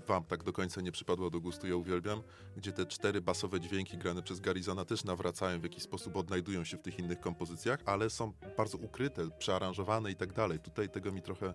wam 0.07 0.25
tak 0.25 0.43
do 0.43 0.53
końca 0.53 0.81
nie 0.81 0.93
przypadło 0.93 1.31
do 1.31 1.41
gustu, 1.41 1.67
ja 1.67 1.77
uwielbiam, 1.77 2.23
gdzie 2.57 2.73
te 2.73 2.87
cztery 2.87 3.21
basowe 3.21 3.61
dźwięki 3.61 3.99
grane 3.99 4.23
przez 4.23 4.41
Garizona 4.41 4.85
też 4.85 5.05
nawracają, 5.05 5.61
w 5.61 5.63
jakiś 5.63 5.83
sposób 5.83 6.17
odnajdują 6.17 6.65
się 6.65 6.77
w 6.77 6.83
tych 6.83 6.99
innych 6.99 7.21
kompozycjach, 7.21 7.81
ale 7.85 8.11
są 8.11 8.33
bardzo 8.57 8.79
ukryte, 8.79 9.31
przearanżowane 9.39 10.11
i 10.11 10.17
tak 10.17 10.33
dalej. 10.33 10.59
Tutaj 10.59 10.91
tego 10.91 11.13
mi 11.13 11.23
trochę, 11.23 11.55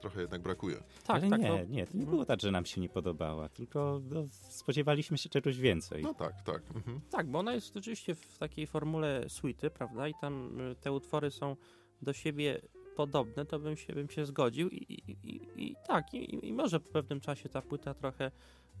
trochę 0.00 0.20
jednak 0.20 0.42
brakuje. 0.42 0.76
Tak, 0.76 1.16
Ale 1.16 1.30
tak. 1.30 1.40
nie, 1.40 1.48
no, 1.48 1.64
nie, 1.64 1.86
to 1.86 1.98
nie 1.98 2.06
było 2.06 2.24
tak, 2.24 2.40
że 2.40 2.50
nam 2.50 2.66
się 2.66 2.80
nie 2.80 2.88
podobała, 2.88 3.48
tylko 3.48 4.00
no, 4.10 4.24
spodziewaliśmy 4.48 5.18
się 5.18 5.28
czegoś 5.28 5.58
więcej. 5.58 6.02
No 6.02 6.14
tak, 6.14 6.42
tak. 6.42 6.62
Mhm. 6.74 7.00
Tak, 7.10 7.30
bo 7.30 7.38
ona 7.38 7.54
jest 7.54 7.74
rzeczywiście 7.74 8.14
w 8.14 8.38
takiej 8.38 8.66
formule 8.66 9.28
suity, 9.28 9.70
prawda? 9.70 10.08
I 10.08 10.14
tam 10.20 10.60
y, 10.60 10.74
te 10.74 10.92
utwory 10.92 11.30
są 11.30 11.56
do 12.02 12.12
siebie 12.12 12.60
podobne, 12.98 13.46
to 13.46 13.58
bym 13.58 13.76
się, 13.76 13.92
bym 13.92 14.10
się 14.10 14.26
zgodził. 14.26 14.68
I, 14.68 14.76
i, 14.76 15.16
i, 15.24 15.40
i 15.56 15.76
tak, 15.86 16.14
i, 16.14 16.52
może 16.52 16.80
po 16.80 16.92
pewnym 16.92 17.20
czasie 17.20 17.48
ta 17.48 17.62
płyta 17.62 17.94
trochę 17.94 18.30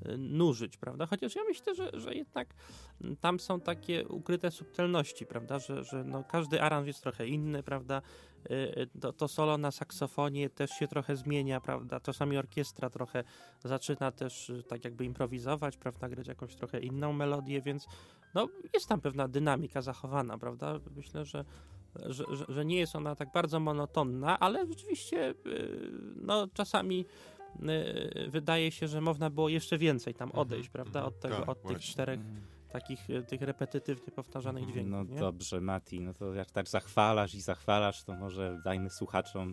y, 0.06 0.18
nużyć, 0.18 0.76
prawda? 0.76 1.06
Chociaż 1.06 1.36
ja 1.36 1.42
myślę, 1.48 1.74
że, 1.74 1.90
że 1.94 2.14
jednak 2.14 2.54
mm, 3.00 3.16
tam 3.16 3.40
są 3.40 3.60
takie 3.60 4.08
ukryte 4.08 4.50
subtelności, 4.50 5.26
prawda? 5.26 5.58
Że, 5.58 5.84
że 5.84 6.04
no, 6.04 6.24
każdy 6.24 6.62
aranż 6.62 6.86
jest 6.86 7.02
trochę 7.02 7.26
inny, 7.26 7.62
prawda? 7.62 8.02
Y, 8.50 8.54
y, 8.94 9.00
To, 9.00 9.12
to 9.12 9.28
solo 9.28 9.58
na 9.58 9.70
saksofonie 9.70 10.50
też 10.50 10.70
się 10.70 10.88
trochę 10.88 11.16
zmienia, 11.16 11.60
prawda? 11.60 12.00
Czasami 12.00 12.36
orkiestra 12.36 12.90
trochę 12.90 13.24
zaczyna 13.64 14.12
też 14.12 14.52
tak 14.68 14.84
jakby 14.84 15.04
improwizować, 15.04 15.76
prawda? 15.76 16.08
Grać 16.08 16.28
jakąś 16.28 16.54
trochę 16.54 16.80
inną 16.80 17.12
melodię, 17.12 17.62
więc 17.62 17.86
no, 18.34 18.48
jest 18.74 18.88
tam 18.88 19.00
pewna 19.00 19.28
dynamika 19.28 19.82
zachowana, 19.82 20.38
prawda? 20.38 20.80
Myślę, 20.96 21.24
że, 21.24 21.44
że, 22.06 22.24
że, 22.32 22.44
że 22.48 22.64
nie 22.64 22.78
jest 22.78 22.96
ona 22.96 23.14
tak 23.14 23.32
bardzo 23.32 23.60
monotonna, 23.60 24.38
ale 24.40 24.66
rzeczywiście 24.66 25.30
y, 25.46 25.90
no, 26.16 26.48
czasami 26.54 27.04
y, 27.62 28.30
wydaje 28.30 28.70
się, 28.72 28.88
że 28.88 29.00
można 29.00 29.30
było 29.30 29.48
jeszcze 29.48 29.78
więcej 29.78 30.14
tam 30.14 30.28
Mhm, 30.28 30.40
odejść, 30.42 30.68
prawda? 30.68 31.04
Od, 31.04 31.20
tego, 31.20 31.36
tak, 31.36 31.48
od 31.48 31.62
tych 31.62 31.70
właśnie. 31.70 31.92
czterech 31.92 32.20
Mm. 32.20 32.40
takich 32.72 33.10
y, 33.10 33.22
tych 33.22 33.42
repetytywnie 33.42 34.12
powtarzanych 34.12 34.66
dźwięków. 34.66 34.90
No 34.92 35.04
nie? 35.04 35.20
dobrze, 35.20 35.60
Mati, 35.60 36.00
no 36.00 36.14
to 36.14 36.34
jak 36.34 36.50
tak 36.50 36.68
zachwalasz 36.68 37.34
i 37.34 37.40
zachwalasz, 37.40 38.04
to 38.04 38.14
może 38.14 38.60
dajmy 38.64 38.90
słuchaczom 38.90 39.52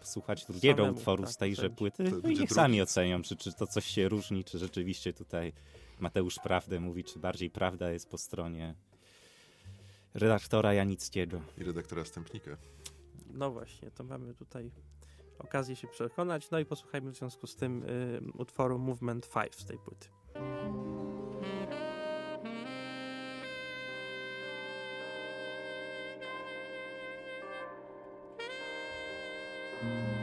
posłuchać 0.00 0.44
drugiego 0.44 0.82
Samemu, 0.82 0.96
utworu 0.98 1.22
tak, 1.22 1.32
z 1.32 1.36
tejże 1.36 1.70
płyty 1.70 2.02
no 2.02 2.08
i 2.08 2.12
niech 2.12 2.22
drugi. 2.22 2.54
sami 2.54 2.82
ocenią, 2.82 3.22
czy, 3.22 3.36
czy 3.36 3.52
to 3.52 3.66
coś 3.66 3.84
się 3.86 4.08
różni, 4.08 4.44
czy 4.44 4.58
rzeczywiście 4.58 5.12
tutaj 5.12 5.52
Mateusz 6.00 6.38
prawdę 6.42 6.80
mówi, 6.80 7.04
czy 7.04 7.18
bardziej 7.18 7.50
prawda 7.50 7.90
jest 7.90 8.10
po 8.10 8.18
stronie 8.18 8.74
redaktora 10.16 10.74
Janickiego. 10.74 11.40
I 11.58 11.64
redaktora 11.64 12.04
Stępnika. 12.04 12.56
No 13.30 13.50
właśnie, 13.50 13.90
to 13.90 14.04
mamy 14.04 14.34
tutaj 14.34 14.70
okazję 15.38 15.76
się 15.76 15.88
przekonać. 15.88 16.50
No 16.50 16.58
i 16.58 16.64
posłuchajmy 16.64 17.10
w 17.10 17.16
związku 17.16 17.46
z 17.46 17.56
tym 17.56 17.82
y, 17.82 18.20
utworu 18.38 18.78
Movement 18.78 19.30
5 19.34 19.54
z 19.54 19.64
tej 19.64 19.78
płyty. 19.78 20.08
Mm. 29.82 30.15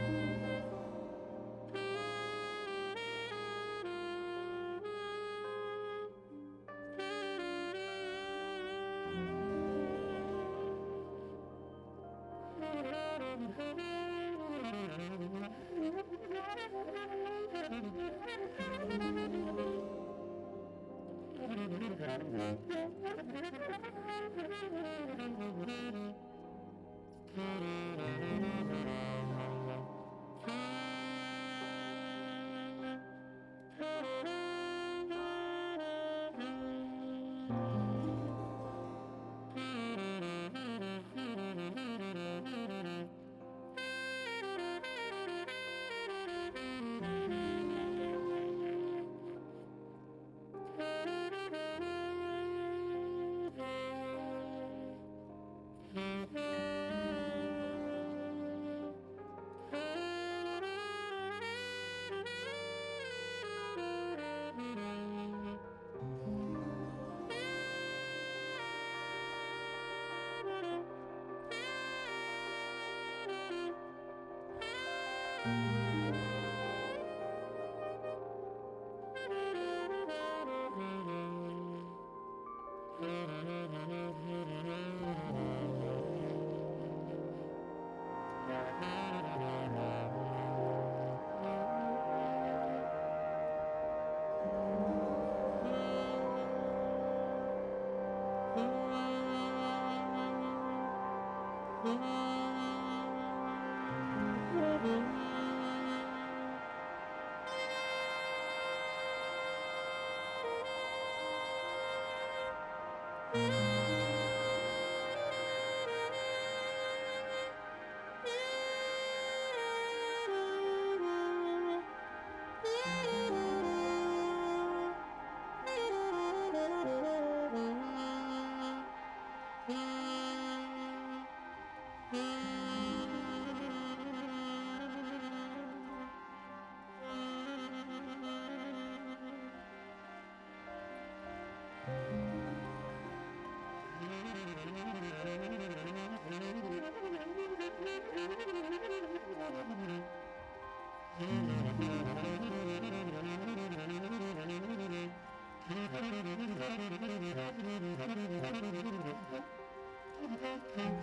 Thank 157.36 157.58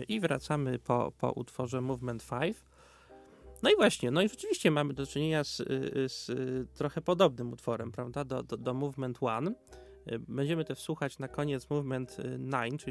I 0.09 0.21
wracamy 0.21 0.79
po, 0.79 1.13
po 1.19 1.33
utworze 1.33 1.81
Movement 1.81 2.27
5. 2.31 2.57
No 3.63 3.71
i 3.71 3.77
właśnie, 3.77 4.11
no 4.11 4.23
i 4.23 4.29
rzeczywiście 4.29 4.71
mamy 4.71 4.95
do 4.95 5.07
czynienia 5.07 5.45
z, 5.45 5.61
y, 5.61 6.09
z 6.09 6.29
y, 6.29 6.67
trochę 6.75 7.01
podobnym 7.01 7.53
utworem, 7.53 7.93
prawda, 7.93 8.25
do, 8.25 8.43
do, 8.43 8.57
do 8.57 8.75
Movement 8.75 9.19
1. 9.23 9.55
Będziemy 10.29 10.65
też 10.65 10.79
słuchać 10.79 11.19
na 11.19 11.29
koniec 11.29 11.71
Movement 11.71 12.17
9, 12.39 12.85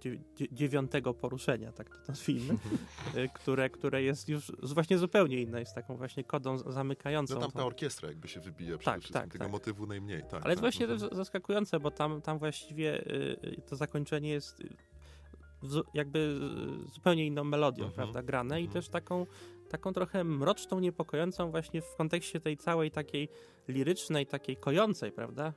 czyli 0.00 0.20
dziewiątego 0.52 1.14
poruszenia, 1.14 1.72
tak 1.72 1.90
to 1.90 1.98
nazwijmy, 2.08 2.58
które, 3.34 3.70
które 3.70 4.02
jest 4.02 4.28
już 4.28 4.52
właśnie 4.62 4.98
zupełnie 4.98 5.42
inne, 5.42 5.60
jest 5.60 5.74
taką 5.74 5.96
właśnie 5.96 6.24
kodą 6.24 6.58
zamykającą. 6.58 7.34
No 7.34 7.40
tam 7.40 7.50
ta 7.50 7.66
orkiestra 7.66 8.08
jakby 8.08 8.28
się 8.28 8.40
wybija 8.40 8.78
przede 8.78 8.94
tak, 8.94 9.00
wszystkim, 9.00 9.22
tak, 9.22 9.32
tego 9.32 9.44
tak. 9.44 9.52
motywu 9.52 9.86
najmniej. 9.86 10.22
Tak, 10.30 10.44
Ale 10.44 10.54
tak. 10.54 10.60
właśnie 10.60 10.86
mhm. 10.86 11.14
zaskakujące, 11.14 11.80
bo 11.80 11.90
tam, 11.90 12.22
tam 12.22 12.38
właściwie 12.38 13.04
to 13.66 13.76
zakończenie 13.76 14.30
jest 14.30 14.62
jakby 15.94 16.40
zupełnie 16.94 17.26
inną 17.26 17.44
melodią, 17.44 17.84
Mhm. 17.84 17.94
prawda, 17.94 18.22
grane 18.22 18.60
i 18.60 18.64
Mhm. 18.64 18.72
też 18.72 18.88
taką, 18.88 19.26
taką 19.68 19.92
trochę 19.92 20.24
mroczną, 20.24 20.80
niepokojącą 20.80 21.50
właśnie 21.50 21.82
w 21.82 21.96
kontekście 21.96 22.40
tej 22.40 22.56
całej 22.56 22.90
takiej 22.90 23.28
lirycznej, 23.68 24.26
takiej 24.26 24.56
kojącej, 24.56 25.12
prawda, 25.12 25.52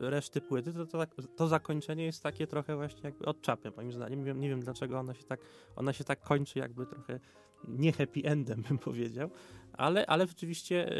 reszty 0.00 0.40
płyty, 0.40 0.72
to, 0.72 0.86
to, 0.86 1.06
to 1.36 1.48
zakończenie 1.48 2.04
jest 2.04 2.22
takie 2.22 2.46
trochę 2.46 2.76
właśnie 2.76 3.00
jakby 3.02 3.24
od 3.24 3.40
czapy, 3.42 3.72
moim 3.76 3.92
zdaniem. 3.92 4.18
Nie 4.18 4.24
wiem, 4.24 4.40
nie 4.40 4.48
wiem 4.48 4.60
dlaczego 4.60 4.98
ona 4.98 5.14
się 5.14 5.24
tak, 5.24 5.40
ona 5.76 5.92
się 5.92 6.04
tak 6.04 6.20
kończy 6.20 6.58
jakby 6.58 6.86
trochę 6.86 7.20
nie 7.68 7.92
happy 7.92 8.20
endem, 8.24 8.62
bym 8.68 8.78
powiedział, 8.78 9.30
ale, 9.72 10.06
ale 10.06 10.26
rzeczywiście 10.26 10.90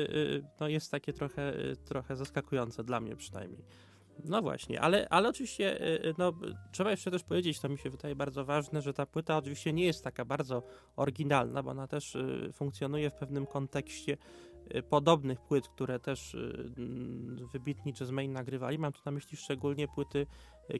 no, 0.60 0.68
jest 0.68 0.90
takie 0.90 1.12
trochę, 1.12 1.52
trochę 1.84 2.16
zaskakujące 2.16 2.84
dla 2.84 3.00
mnie 3.00 3.16
przynajmniej. 3.16 3.64
No 4.24 4.42
właśnie, 4.42 4.80
ale, 4.80 5.08
ale 5.08 5.28
oczywiście 5.28 5.78
no, 6.18 6.32
trzeba 6.72 6.90
jeszcze 6.90 7.10
też 7.10 7.22
powiedzieć, 7.22 7.60
to 7.60 7.68
mi 7.68 7.78
się 7.78 7.90
wydaje 7.90 8.16
bardzo 8.16 8.44
ważne, 8.44 8.82
że 8.82 8.92
ta 8.92 9.06
płyta 9.06 9.36
oczywiście 9.36 9.72
nie 9.72 9.84
jest 9.84 10.04
taka 10.04 10.24
bardzo 10.24 10.62
oryginalna, 10.96 11.62
bo 11.62 11.70
ona 11.70 11.86
też 11.86 12.16
funkcjonuje 12.52 13.10
w 13.10 13.14
pewnym 13.14 13.46
kontekście 13.46 14.16
podobnych 14.90 15.40
płyt, 15.40 15.68
które 15.68 16.00
też 16.00 16.36
wybitni 17.52 17.92
jazzmeni 18.00 18.28
nagrywali. 18.28 18.78
Mam 18.78 18.92
tu 18.92 19.00
na 19.04 19.12
myśli 19.12 19.36
szczególnie 19.36 19.88
płyty 19.88 20.26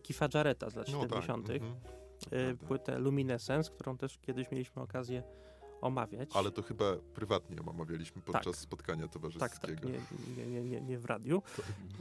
Kifa 0.02 0.28
Jarretta 0.34 0.70
z 0.70 0.74
lat 0.74 0.86
No 0.92 1.00
70., 1.00 1.46
tak, 1.46 1.56
mhm. 1.56 2.58
płytę 2.58 2.98
Luminescence, 2.98 3.70
którą 3.70 3.96
też 3.96 4.18
kiedyś 4.18 4.50
mieliśmy 4.50 4.82
okazję 4.82 5.22
omawiać. 5.84 6.30
Ale 6.34 6.50
to 6.50 6.62
chyba 6.62 6.84
prywatnie 7.14 7.56
omawialiśmy 7.66 8.22
podczas 8.22 8.44
Tak. 8.44 8.56
spotkania 8.56 9.08
towarzyskiego. 9.08 9.50
Tak, 9.50 9.60
tak, 9.60 9.84
nie, 10.36 10.46
nie, 10.46 10.62
nie, 10.64 10.80
nie, 10.80 10.98
w 10.98 11.04
radiu. 11.04 11.42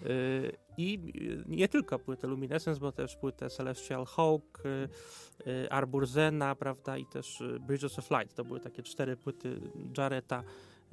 Y, 0.06 0.52
I 0.78 1.00
nie 1.48 1.68
tylko 1.68 2.00
płytę 2.00 2.28
Luminescence, 2.28 2.80
bo 2.80 2.92
też 2.92 3.16
płytę 3.16 3.50
Celestial 3.50 4.06
Hawk, 4.06 4.64
y, 4.66 5.50
y, 5.50 5.72
Arbor 5.72 6.08
Zena, 6.08 6.56
prawda, 6.56 6.98
i 6.98 7.06
też 7.06 7.42
y, 7.42 7.60
Bridges 7.60 8.00
of 8.00 8.12
Light. 8.12 8.36
To 8.36 8.46
były 8.46 8.60
takie 8.60 8.84
cztery 8.84 9.18
płyty 9.18 9.62
Jaretta. 9.98 10.44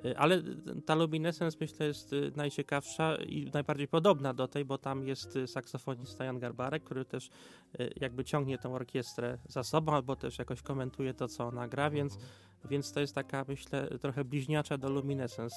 Y, 0.05 0.19
Ale 0.19 0.43
ta 0.87 0.95
Luminescence 0.95 1.57
myślę 1.61 1.87
jest 1.87 2.13
y, 2.13 2.33
najciekawsza 2.37 3.17
i 3.17 3.51
najbardziej 3.55 3.89
podobna 3.89 4.35
do 4.35 4.49
tej, 4.49 4.65
bo 4.65 4.79
tam 4.79 5.09
jest 5.09 5.37
y, 5.37 5.47
saksofonista 5.47 6.25
Jan 6.25 6.39
Garbarek, 6.39 6.85
który 6.85 7.05
też 7.05 7.31
y, 7.81 7.91
jakby 8.01 8.25
ciągnie 8.25 8.59
tą 8.59 8.75
orkiestrę 8.75 9.39
za 9.49 9.63
sobą, 9.63 9.93
albo 9.95 10.17
też 10.17 10.39
jakoś 10.39 10.63
komentuje 10.63 11.15
to, 11.15 11.29
co 11.29 11.45
ona 11.47 11.69
gra, 11.69 11.91
więc 11.91 12.19
więc 12.65 12.93
to 12.93 13.01
jest 13.01 13.15
taka, 13.15 13.45
myślę, 13.49 13.89
trochę 14.01 14.25
bliźniacza 14.25 14.79
do 14.79 14.91
Luminescence 14.91 15.57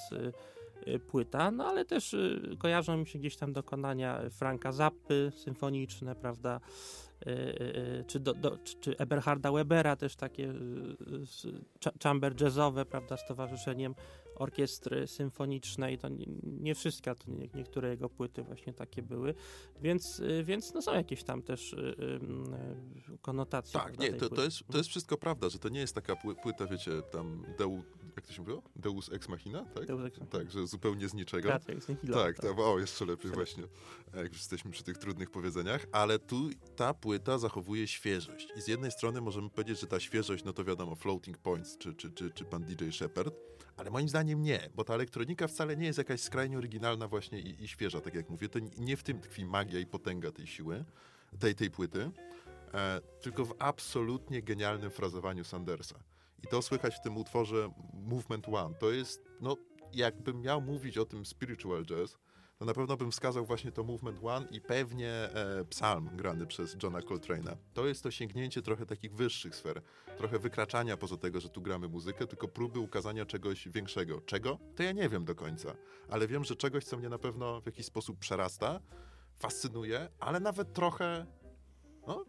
y, 0.87 0.91
y, 0.91 0.99
płyta, 0.99 1.51
no 1.51 1.65
ale 1.65 1.85
też 1.85 2.13
y, 2.13 2.57
kojarzą 2.59 2.97
mi 2.97 3.07
się 3.07 3.19
gdzieś 3.19 3.35
tam 3.35 3.53
dokonania 3.53 4.21
Franka 4.29 4.71
Zappy 4.71 5.31
symfoniczne, 5.35 6.15
prawda, 6.15 6.59
czy, 8.07 8.19
do, 8.19 8.33
do, 8.33 8.57
czy, 8.81 8.97
Eberharda 8.97 9.51
Webera 9.51 9.95
też 9.95 10.15
takie 10.15 10.53
chamber 12.03 12.41
jazzowe, 12.41 12.85
prawda, 12.85 13.17
z 13.17 13.27
towarzyszeniem 13.27 13.95
orkiestry 14.35 15.07
symfonicznej, 15.07 15.97
to 15.97 16.09
nie, 16.09 16.25
nie 16.43 16.75
wszystkie, 16.75 17.15
to 17.15 17.31
nie, 17.31 17.49
niektóre 17.53 17.89
jego 17.89 18.09
płyty 18.09 18.43
właśnie 18.43 18.73
takie 18.73 19.01
były, 19.01 19.33
więc, 19.81 20.19
y, 20.19 20.43
więc 20.43 20.73
no 20.73 20.81
są 20.81 20.93
jakieś 20.93 21.23
tam 21.23 21.41
też 21.41 21.73
y, 21.73 21.77
y, 21.77 23.17
konotacje. 23.21 23.79
Tak, 23.79 23.99
nie, 23.99 24.13
to, 24.13 24.29
to, 24.29 24.43
jest, 24.43 24.63
to 24.71 24.77
jest 24.77 24.89
wszystko 24.89 25.17
prawda, 25.17 25.49
że 25.49 25.59
to 25.59 25.69
nie 25.69 25.79
jest 25.79 25.95
taka 25.95 26.13
pły- 26.13 26.35
płyta, 26.35 26.65
wiecie, 26.67 27.01
tam 27.01 27.45
Deu, 27.57 27.83
jak 28.15 28.27
to 28.27 28.33
się 28.33 28.41
mówiło? 28.41 28.63
Deus 28.75 29.11
Ex 29.11 29.29
Machina, 29.29 29.65
tak? 29.65 29.85
Deus 29.85 30.05
Ex 30.05 30.19
Machina. 30.19 30.39
Tak, 30.39 30.51
że 30.51 30.67
zupełnie 30.67 31.09
z 31.09 31.13
niczego. 31.13 31.49
Nihilo, 31.89 32.17
Tak, 32.17 32.39
tak, 32.39 32.59
o, 32.59 32.79
jeszcze 32.79 33.05
lepiej 33.05 33.31
właśnie, 33.31 33.63
jak 34.15 34.27
już 34.27 34.37
jesteśmy 34.37 34.71
przy 34.71 34.83
tych 34.83 34.97
trudnych 34.97 35.31
powiedzeniach, 35.31 35.85
ale 35.91 36.19
tu 36.19 36.49
ta 36.75 36.93
płyta 36.93 37.37
zachowuje 37.37 37.87
świeżość 37.87 38.47
i 38.57 38.61
z 38.61 38.67
jednej 38.67 38.91
strony 38.91 39.21
możemy 39.21 39.49
powiedzieć, 39.49 39.79
że 39.79 39.87
ta 39.87 39.99
świeżość, 39.99 40.43
no 40.43 40.53
to 40.53 40.63
wiadomo, 40.63 40.95
Floating 40.95 41.37
Points 41.37 41.77
czy, 41.77 41.93
czy, 41.93 42.11
czy, 42.11 42.31
czy 42.31 42.45
pan 42.45 42.63
DJ 42.63 42.89
Shepard, 42.91 43.33
ale 43.77 43.89
moim 43.91 44.09
zdaniem 44.09 44.43
nie, 44.43 44.69
bo 44.75 44.83
ta 44.83 44.93
elektronika 44.93 45.47
wcale 45.47 45.77
nie 45.77 45.85
jest 45.85 45.97
jakaś 45.97 46.21
skrajnie 46.21 46.57
oryginalna 46.57 47.07
właśnie 47.07 47.39
i, 47.39 47.63
i 47.63 47.67
świeża, 47.67 48.01
tak 48.01 48.15
jak 48.15 48.29
mówię, 48.29 48.49
to 48.49 48.59
nie- 48.77 48.97
w 48.97 49.03
tym 49.03 49.19
tkwi 49.19 49.45
magia 49.45 49.79
i 49.79 49.85
potęga 49.85 50.31
tej 50.31 50.47
siły, 50.47 50.85
tej, 51.39 51.55
tej 51.55 51.71
płyty, 51.71 52.11
e, 52.73 53.01
tylko 53.21 53.45
w 53.45 53.55
absolutnie 53.59 54.41
genialnym 54.41 54.91
frazowaniu 54.91 55.43
Sandersa. 55.43 55.95
I 56.43 56.47
to 56.47 56.61
słychać 56.61 56.95
w 56.95 57.01
tym 57.01 57.17
utworze 57.17 57.69
Movement 57.93 58.49
One. 58.49 58.75
To 58.75 58.91
jest, 58.91 59.21
no, 59.41 59.57
jakbym 59.93 60.41
miał 60.41 60.61
mówić 60.61 60.97
o 60.97 61.05
tym 61.05 61.25
spiritual 61.25 61.85
jazz, 61.85 62.17
to 62.63 62.67
na 62.67 62.73
pewno 62.73 62.97
bym 62.97 63.11
wskazał 63.11 63.45
właśnie 63.45 63.71
to 63.71 63.83
Movement 63.83 64.19
One 64.23 64.47
i 64.51 64.61
pewnie 64.61 65.11
e, 65.11 65.65
psalm 65.69 66.09
grany 66.13 66.45
przez 66.45 66.75
Johna 66.83 66.99
Coltrane'a. 66.99 67.55
To 67.73 67.87
jest 67.87 68.03
to 68.03 68.11
sięgnięcie 68.11 68.61
trochę 68.61 68.85
takich 68.85 69.15
wyższych 69.15 69.55
sfer, 69.55 69.81
trochę 70.17 70.39
wykraczania 70.39 70.97
poza 70.97 71.17
tego, 71.17 71.39
że 71.39 71.49
tu 71.49 71.61
gramy 71.61 71.87
muzykę, 71.87 72.27
tylko 72.27 72.47
próby 72.47 72.79
ukazania 72.79 73.25
czegoś 73.25 73.67
większego. 73.67 74.21
Czego? 74.21 74.59
To 74.75 74.83
ja 74.83 74.91
nie 74.91 75.09
wiem 75.09 75.25
do 75.25 75.35
końca, 75.35 75.75
ale 76.09 76.27
wiem, 76.27 76.43
że 76.43 76.55
czegoś, 76.55 76.83
co 76.83 76.97
mnie 76.97 77.09
na 77.09 77.19
pewno 77.19 77.61
w 77.61 77.65
jakiś 77.65 77.85
sposób 77.85 78.19
przerasta, 78.19 78.79
fascynuje, 79.39 80.09
ale 80.19 80.39
nawet 80.39 80.73
trochę, 80.73 81.25
no, 82.07 82.25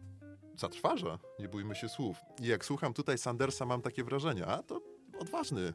zatrważa, 0.57 1.19
nie 1.39 1.47
bójmy 1.47 1.75
się 1.75 1.89
słów. 1.89 2.17
I 2.41 2.47
jak 2.47 2.65
słucham 2.65 2.93
tutaj 2.93 3.17
Sandersa, 3.17 3.65
mam 3.65 3.81
takie 3.81 4.03
wrażenie, 4.03 4.45
a 4.45 4.63
to 4.63 4.81
odważny 5.19 5.73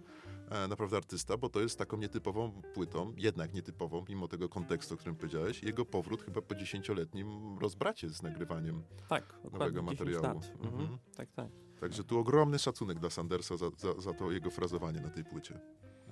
naprawdę 0.68 0.96
artysta, 0.96 1.36
bo 1.36 1.48
to 1.48 1.60
jest 1.60 1.78
taką 1.78 1.96
nietypową 1.96 2.62
płytą, 2.74 3.14
jednak 3.16 3.54
nietypową, 3.54 4.04
mimo 4.08 4.28
tego 4.28 4.48
kontekstu, 4.48 4.94
o 4.94 4.96
którym 4.96 5.16
powiedziałeś. 5.16 5.62
Jego 5.62 5.84
powrót 5.84 6.22
chyba 6.22 6.42
po 6.42 6.54
dziesięcioletnim 6.54 7.58
rozbracie 7.58 8.08
z 8.08 8.22
nagrywaniem. 8.22 8.82
Tak, 9.08 9.34
10 9.52 9.82
materiału. 9.82 10.22
Lat. 10.22 10.52
Mhm. 10.60 10.80
Mhm. 10.80 10.98
Tak, 11.16 11.32
tak. 11.32 11.48
Także 11.80 12.04
tu 12.04 12.18
ogromny 12.18 12.58
szacunek 12.58 12.98
dla 12.98 13.10
Sandersa 13.10 13.56
za, 13.56 13.70
za, 13.76 14.00
za 14.00 14.14
to 14.14 14.30
jego 14.30 14.50
frazowanie 14.50 15.00
na 15.00 15.10
tej 15.10 15.24
płycie. 15.24 15.60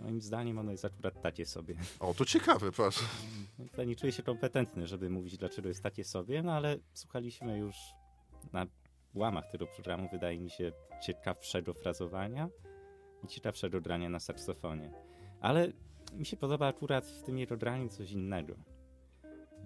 Moim 0.02 0.20
zdaniem 0.20 0.58
ono 0.58 0.72
jest 0.72 0.84
akurat 0.84 1.22
takie 1.22 1.46
sobie. 1.46 1.74
O, 2.00 2.14
to 2.14 2.24
ciekawe, 2.24 2.72
patrz. 2.72 3.04
Ja 3.78 3.84
nie 3.84 3.96
czuję 3.96 4.12
się 4.12 4.22
kompetentny, 4.22 4.86
żeby 4.86 5.10
mówić, 5.10 5.36
dlaczego 5.36 5.68
jest 5.68 5.82
takie 5.82 6.04
sobie, 6.04 6.42
no 6.42 6.52
ale 6.52 6.78
słuchaliśmy 6.92 7.58
już 7.58 7.76
na 8.52 8.66
łamach 9.14 9.50
tego 9.50 9.66
programu, 9.66 10.08
wydaje 10.12 10.40
mi 10.40 10.50
się, 10.50 10.72
ciekawszego 11.02 11.74
frazowania 11.74 12.48
i 13.24 13.26
ciekawszego 13.26 13.80
grania 13.80 14.08
na 14.08 14.20
saksofonie. 14.20 14.90
Ale 15.40 15.72
mi 16.12 16.26
się 16.26 16.36
podoba 16.36 16.66
akurat 16.66 17.06
w 17.06 17.22
tym 17.22 17.38
jego 17.38 17.56
graniu 17.56 17.88
coś 17.88 18.12
innego. 18.12 18.54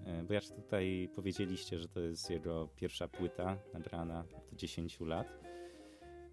E, 0.04 0.22
Bo 0.22 0.34
jak 0.34 0.44
tutaj 0.44 1.08
powiedzieliście, 1.14 1.78
że 1.78 1.88
to 1.88 2.00
jest 2.00 2.30
jego 2.30 2.68
pierwsza 2.76 3.08
płyta 3.08 3.56
nagrana 3.74 4.24
od 4.38 4.54
10 4.54 5.00
lat. 5.00 5.42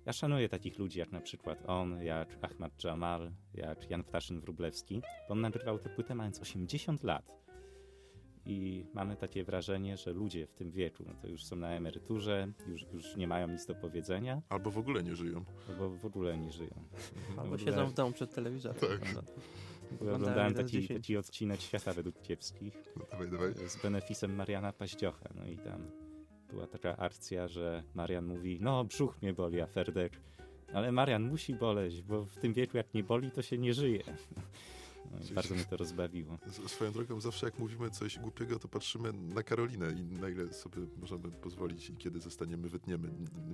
Ja 0.05 0.13
szanuję 0.13 0.49
takich 0.49 0.79
ludzi 0.79 0.99
jak 0.99 1.11
na 1.11 1.21
przykład 1.21 1.63
on, 1.67 2.01
jak 2.01 2.37
Ahmad 2.41 2.83
Jamal, 2.83 3.31
jak 3.53 3.89
Jan 3.89 4.03
Ptaszyn-Wróblewski, 4.03 5.01
bo 5.27 5.31
on 5.31 5.41
nagrywał 5.41 5.79
tę 5.79 5.89
płytę 5.89 6.15
mając 6.15 6.39
80 6.39 7.03
lat. 7.03 7.38
I 8.49 8.85
mamy 8.93 9.15
takie 9.15 9.43
wrażenie, 9.43 9.97
że 9.97 10.13
ludzie 10.13 10.47
w 10.47 10.53
tym 10.53 10.71
wieku, 10.71 11.03
no 11.07 11.13
to 11.21 11.27
już 11.27 11.45
są 11.45 11.55
na 11.55 11.69
emeryturze, 11.69 12.47
już, 12.67 12.85
już 12.93 13.15
nie 13.15 13.27
mają 13.27 13.47
nic 13.47 13.65
do 13.65 13.75
powiedzenia, 13.75 14.41
Albo 14.49 14.71
w 14.71 14.77
ogóle 14.77 15.03
nie 15.03 15.15
żyją. 15.15 15.45
albo 15.69 15.89
w 15.89 16.05
ogóle 16.05 16.37
nie 16.37 16.51
żyją. 16.51 16.83
Albo 17.37 17.57
W 17.57 17.61
siedzą 17.61 17.87
w 17.87 17.93
domu 17.93 18.13
przed 18.13 18.33
telewizorem. 18.35 18.79
Tak. 18.79 18.91
Oglądają 19.95 20.15
Oglądałem 20.15 20.53
taki, 20.53 20.87
taki 20.87 21.17
odcinek 21.17 21.61
Świata 21.61 21.93
według 21.93 22.21
kiepskich 22.21 22.73
No, 22.97 23.05
dawaj, 23.11 23.29
dawaj. 23.31 23.53
z 23.69 23.81
benefisem 23.81 24.35
Mariana 24.35 24.73
Paździocha. 24.73 25.29
No 25.35 25.45
i 25.47 25.57
tam 25.57 25.91
była 26.49 26.67
taka 26.67 26.97
akcja, 26.97 27.47
że 27.47 27.83
Marian 27.93 28.25
mówi, 28.25 28.57
no 28.61 28.85
brzuch 28.85 29.21
mnie 29.21 29.33
boli, 29.33 29.61
a 29.61 29.67
Ferdek, 29.67 30.13
ale 30.73 30.91
Marian 30.91 31.23
musi 31.23 31.53
boleć, 31.55 32.01
bo 32.01 32.25
w 32.25 32.35
tym 32.37 32.53
wieku 32.53 32.77
jak 32.77 32.93
nie 32.93 33.03
boli, 33.03 33.31
to 33.31 33.41
się 33.41 33.57
nie 33.57 33.73
żyje. 33.73 34.03
No 35.11 35.17
i 35.31 35.33
bardzo 35.33 35.55
mnie 35.55 35.65
to 35.65 35.77
rozbawiło. 35.77 36.37
Swoją 36.67 36.91
drogą, 36.91 37.21
zawsze 37.21 37.45
jak 37.45 37.59
mówimy 37.59 37.89
coś 37.89 38.19
głupiego, 38.19 38.59
to 38.59 38.67
patrzymy 38.67 39.13
na 39.13 39.43
Karolinę 39.43 39.91
i 39.91 40.03
na 40.03 40.29
ile 40.29 40.53
sobie 40.53 40.77
możemy 40.97 41.31
pozwolić 41.31 41.89
i 41.89 41.95
kiedy 41.97 42.19
zostaniemy 42.19 42.69
wytniemy, 42.69 43.09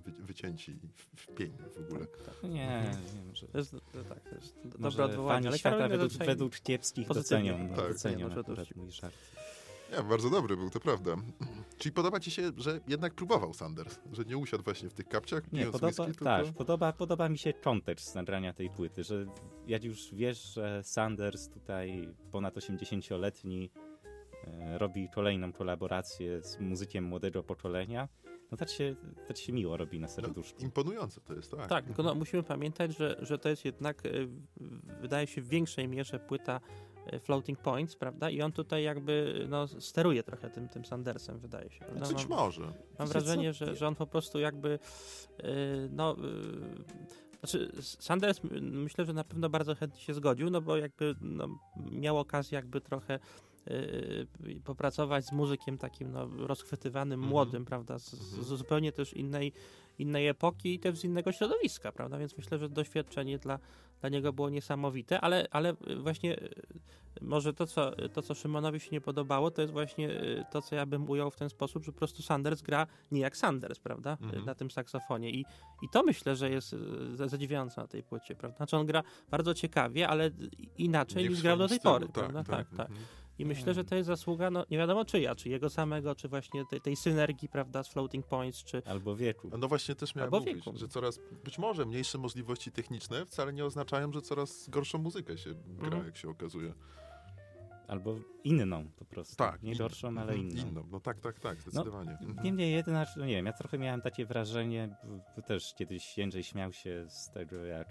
wy, 0.06 0.12
wycięci 0.26 0.80
w, 0.96 1.22
w 1.22 1.28
pień 1.28 1.52
w 1.76 1.78
ogóle. 1.78 2.08
Nie, 2.44 2.91
nie 3.15 3.22
może, 3.28 3.48
To 3.48 3.58
jest, 3.58 3.72
to 3.72 4.04
tak, 4.10 4.30
to 4.30 4.36
jest 4.36 4.56
dobre 4.80 5.06
odwołanie. 5.06 5.48
Ale 5.48 5.60
świata 5.60 5.78
Karolina 5.78 6.04
według, 6.04 6.26
według 6.28 6.60
kiepskich 6.60 7.08
docenią, 7.08 7.68
no, 7.70 7.76
Tak. 7.76 7.88
docenią 7.94 8.30
Nie, 8.30 8.36
akurat 8.39 8.76
mój 8.76 8.91
żart. 8.91 9.15
Nie, 9.91 10.04
bardzo 10.04 10.30
dobry 10.30 10.58
był, 10.58 10.69
to 10.69 10.80
prawda. 10.80 11.15
Czyli 11.78 11.93
podoba 11.93 12.19
ci 12.19 12.32
się, 12.32 12.52
że 12.58 12.80
jednak 12.88 13.13
próbował 13.13 13.54
Sanders, 13.54 14.00
że 14.12 14.24
nie 14.24 14.38
usiadł 14.38 14.63
właśnie 14.63 14.89
w 14.89 14.93
tych 14.93 15.08
kapciach, 15.08 15.52
Nie, 15.52 15.65
podoba, 15.65 15.88
whisky, 15.88 16.06
tylko... 16.06 16.26
tak, 16.26 16.45
podoba, 16.54 16.93
podoba 16.93 17.30
mi 17.30 17.38
się 17.38 17.54
kontekst 17.54 18.15
nagrania 18.15 18.54
tej 18.54 18.69
płyty, 18.69 19.04
że 19.04 19.26
jak 19.67 19.84
już 19.84 20.13
wiesz, 20.13 20.54
że 20.54 20.84
Sanders 20.84 21.50
tutaj 21.50 22.10
ponad 22.32 22.56
80-letni 22.56 23.71
e, 24.48 24.78
robi 24.78 25.10
kolejną 25.15 25.54
kolaborację 25.54 26.41
z 26.41 26.60
muzykiem 26.60 27.04
młodego 27.04 27.43
pokolenia, 27.43 28.08
no 28.52 28.58
tak 28.58 28.69
się, 28.69 28.95
tak 29.28 29.38
się 29.38 29.54
miło 29.54 29.78
robi 29.78 30.00
na 30.00 30.08
No, 30.08 30.13
serduszku. 30.13 30.62
imponujące 30.63 31.21
to 31.21 31.34
jest, 31.34 31.52
tak. 31.52 31.69
Tak, 31.69 31.86
tylko 31.86 32.04
no, 32.04 32.15
musimy 32.15 32.43
pamiętać, 32.43 32.98
że, 32.98 33.17
że 33.19 33.38
to 33.38 33.50
jest 33.50 33.65
jednak, 33.65 34.02
w- 34.58 35.02
wydaje 35.02 35.28
się, 35.28 35.41
w 35.41 35.48
większej 35.50 35.88
mierze 35.88 36.19
płyta 36.19 36.62
Floating 37.20 37.60
Points, 37.60 37.96
prawda? 37.96 38.30
I 38.30 38.41
on 38.41 38.52
tutaj 38.52 38.84
jakby 38.84 39.46
no, 39.50 39.68
steruje 39.68 40.24
trochę 40.24 40.50
tym, 40.50 40.70
tym 40.70 40.86
Sandersem, 40.86 41.39
wydaje 41.39 41.70
się. 41.72 41.80
Prawda? 41.80 42.08
Być 42.08 42.28
Mam, 42.28 42.39
może. 42.39 42.74
mam 43.00 43.08
wrażenie, 43.08 43.54
że, 43.54 43.76
że 43.76 43.88
on 43.88 43.96
po 43.96 44.08
prostu 44.08 44.39
jakby 44.39 44.70
y, 45.39 45.89
no... 45.91 46.15
y, 46.18 47.26
znaczy, 47.39 47.72
Sanders 47.82 48.41
myślę, 48.62 49.06
że 49.06 49.13
na 49.13 49.24
pewno 49.24 49.50
bardzo 49.50 49.76
chętnie 49.76 50.02
się 50.02 50.13
zgodził, 50.13 50.50
no 50.50 50.62
bo 50.62 50.78
jakby 50.78 51.15
no, 51.22 51.48
miał 51.91 52.18
okazję 52.20 52.56
jakby 52.56 52.82
trochę 52.82 53.20
y, 53.68 54.28
popracować 54.63 55.26
z 55.26 55.32
muzykiem 55.32 55.78
takim 55.78 56.12
no, 56.12 56.28
rozchwytywanym, 56.48 57.20
Mhm. 57.20 57.30
młodym, 57.30 57.65
prawda, 57.65 58.00
z, 58.00 58.13
Mhm. 58.13 58.44
z 58.44 58.48
zupełnie 58.48 58.91
też 58.91 59.13
innej, 59.13 59.54
innej 59.99 60.27
epoki 60.27 60.73
i 60.73 60.79
też 60.79 60.97
z 60.99 61.03
innego 61.03 61.31
środowiska, 61.31 61.91
prawda, 61.91 62.17
więc 62.17 62.38
myślę, 62.38 62.58
że 62.60 62.69
doświadczenie 62.69 63.38
dla, 63.39 63.60
dla 64.01 64.10
niego 64.10 64.34
było 64.34 64.49
niesamowite, 64.49 65.21
ale, 65.21 65.47
ale 65.51 65.73
właśnie 65.99 66.39
y, 66.39 66.49
może 67.21 67.53
to 67.53 67.67
co, 67.67 67.91
to, 68.13 68.21
co 68.21 68.34
Szymonowi 68.34 68.79
się 68.79 68.89
nie 68.91 69.01
podobało, 69.01 69.51
to 69.51 69.62
jest 69.62 69.73
właśnie 69.73 70.10
y, 70.10 70.43
to, 70.51 70.62
co 70.62 70.75
ja 70.75 70.86
bym 70.86 71.10
ujął 71.10 71.31
w 71.31 71.36
ten 71.36 71.49
sposób, 71.49 71.84
że 71.86 71.91
po 71.91 71.97
prostu 71.97 72.21
Sanders 72.23 72.62
gra 72.62 72.88
nie 73.12 73.21
jak 73.21 73.38
Sanders, 73.38 73.79
prawda, 73.79 74.17
y, 74.21 74.25
Mhm. 74.25 74.45
na 74.45 74.55
tym 74.55 74.71
saksofonie 74.71 75.29
i, 75.29 75.45
i 75.81 75.89
to 75.91 76.03
myślę, 76.03 76.36
że 76.36 76.49
jest 76.49 76.75
za- 77.13 77.27
zadziwiające 77.27 77.81
na 77.81 77.88
tej 77.88 78.03
płycie, 78.03 78.36
prawda, 78.36 78.58
znaczy 78.58 78.77
on 78.77 78.86
gra 78.86 79.03
bardzo 79.31 79.53
ciekawie, 79.53 80.08
ale 80.08 80.31
inaczej 80.77 81.23
Nie 81.23 81.29
niż 81.29 81.41
grał 81.41 81.58
do 81.58 81.67
tej 81.67 81.79
pory, 81.79 82.05
prawda, 82.10 82.43
tak, 82.43 82.67
tak. 82.77 82.89
mhm. 82.89 83.05
I 83.39 83.45
myślę, 83.45 83.74
że 83.74 83.84
to 83.84 83.95
jest 83.95 84.08
zasługa, 84.08 84.52
no 84.52 84.65
nie 84.71 84.78
wiadomo 84.78 85.06
czyja, 85.06 85.36
czy 85.36 85.50
jego 85.50 85.69
samego, 85.69 86.15
czy 86.15 86.28
właśnie 86.28 86.65
tej, 86.69 86.82
tej 86.82 86.95
synergii, 86.95 87.50
prawda, 87.50 87.84
z 87.84 87.88
Floating 87.89 88.28
Points, 88.28 88.63
czy... 88.63 88.82
Albo 88.86 89.15
wieku. 89.15 89.50
No 89.60 89.67
właśnie 89.67 89.95
też 89.95 90.15
miałem 90.15 90.34
Albo 90.34 90.39
mówić, 90.45 90.65
wieku. 90.65 90.78
że 90.78 90.88
coraz, 90.88 91.19
być 91.43 91.58
może 91.58 91.86
mniejsze 91.86 92.17
możliwości 92.17 92.71
techniczne 92.71 93.26
wcale 93.26 93.54
nie 93.54 93.65
oznaczają, 93.65 94.12
że 94.13 94.21
coraz 94.21 94.69
gorszą 94.69 94.98
muzykę 94.98 95.38
się 95.38 95.54
gra, 95.67 95.86
Mhm. 95.88 96.06
jak 96.06 96.17
się 96.17 96.30
okazuje. 96.30 96.74
Albo 97.88 98.15
inną 98.43 98.86
po 98.95 99.06
prostu. 99.06 99.36
Tak. 99.36 99.63
Nie 99.63 99.71
in- 99.71 99.78
gorszą, 99.78 100.08
ale 100.08 100.34
mhm, 100.34 100.50
inną. 100.67 100.88
No 100.91 101.00
tak, 101.00 101.19
tak, 101.19 101.39
tak, 101.39 101.62
zdecydowanie. 101.62 102.12
Mhm. 102.12 102.38
Niemniej 102.43 102.71
jednak, 102.74 103.08
no 103.17 103.26
nie 103.26 103.36
wiem, 103.36 103.45
ja 103.45 103.54
trochę 103.54 103.78
miałem 103.78 104.02
takie 104.02 104.26
wrażenie, 104.26 104.95
bo- 105.04 105.19
bo 105.36 105.41
też 105.41 105.74
kiedyś 105.74 106.17
Jędrzej 106.17 106.43
śmiał 106.43 106.74
się 106.74 107.06
z 107.10 107.30
tego, 107.32 107.65
jak 107.65 107.88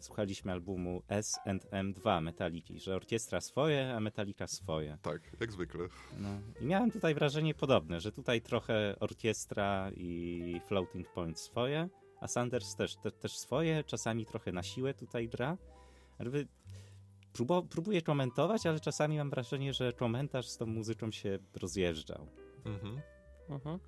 słuchaliśmy 0.00 0.52
albumu 0.52 1.02
S&M2 1.08 2.22
Metaliki, 2.22 2.80
że 2.80 2.96
orkiestra 2.96 3.40
swoje, 3.40 3.94
a 3.94 4.00
Metallica 4.00 4.46
swoje. 4.46 4.98
Tak, 5.02 5.20
jak 5.40 5.52
zwykle. 5.52 5.88
No. 6.18 6.28
I 6.60 6.66
miałem 6.66 6.90
tutaj 6.90 7.14
wrażenie 7.14 7.54
podobne, 7.54 8.00
że 8.00 8.12
tutaj 8.12 8.42
trochę 8.42 8.96
orkiestra 9.00 9.90
i 9.96 10.60
Floating 10.66 11.08
Point 11.12 11.38
swoje, 11.38 11.88
a 12.20 12.28
Sanders 12.28 12.76
też, 12.76 12.96
te, 12.96 13.10
też 13.10 13.38
swoje, 13.38 13.84
czasami 13.84 14.26
trochę 14.26 14.52
na 14.52 14.62
siłę 14.62 14.94
tutaj 14.94 15.28
gra. 15.28 15.56
Jakby 16.18 16.46
próbo, 17.32 17.62
próbuję 17.62 18.02
komentować, 18.02 18.66
ale 18.66 18.80
czasami 18.80 19.18
mam 19.18 19.30
wrażenie, 19.30 19.72
że 19.72 19.92
komentarz 19.92 20.48
z 20.48 20.56
tą 20.56 20.66
muzyką 20.66 21.10
się 21.12 21.38
rozjeżdżał. 21.54 22.26
Mhm. 22.64 23.00
Mhm. 23.48 23.78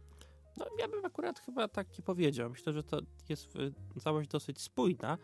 No 0.56 0.66
ja 0.78 0.88
bym 0.88 1.04
akurat 1.04 1.40
chyba 1.40 1.68
tak 1.68 1.98
nie 1.98 2.04
powiedział. 2.04 2.50
Myślę, 2.50 2.72
że 2.72 2.82
to 2.82 3.00
jest 3.28 3.54
całość 4.00 4.28
dosyć 4.28 4.60
spójna, 4.60 5.18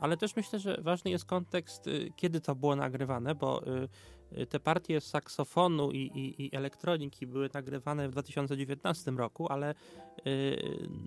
ale 0.00 0.16
też 0.16 0.36
myślę, 0.36 0.58
że 0.58 0.76
ważny 0.82 1.10
jest 1.10 1.24
kontekst, 1.24 1.86
y, 1.86 2.12
kiedy 2.16 2.40
to 2.40 2.54
było 2.54 2.76
nagrywane, 2.76 3.34
bo 3.34 3.66
y, 3.66 3.88
y, 4.38 4.46
te 4.46 4.60
partie 4.60 5.00
saksofonu 5.00 5.90
i, 5.90 5.96
i, 5.98 6.46
i 6.46 6.56
elektroniki 6.56 7.26
były 7.26 7.50
nagrywane 7.54 8.08
w 8.08 8.12
2019 8.12 9.10
roku, 9.10 9.52
ale 9.52 9.74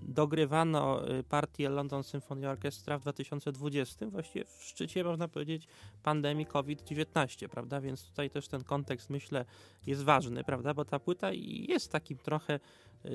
dogrywano 0.08 1.00
partię 1.28 1.68
London 1.68 2.02
Symphony 2.02 2.50
Orchestra 2.50 2.98
w 2.98 3.00
2020, 3.00 4.06
właściwie 4.06 4.44
w 4.44 4.64
szczycie, 4.64 5.04
można 5.04 5.28
powiedzieć, 5.28 5.68
pandemii 6.02 6.46
COVID-19, 6.46 7.48
prawda? 7.48 7.80
Więc 7.80 8.04
tutaj 8.04 8.30
też 8.30 8.48
ten 8.48 8.64
kontekst, 8.64 9.10
myślę, 9.10 9.44
jest 9.86 10.02
ważny, 10.02 10.44
prawda? 10.44 10.74
Bo 10.74 10.84
ta 10.84 10.98
płyta 10.98 11.30
jest 11.68 11.92
takim 11.92 12.18
trochę, 12.18 12.60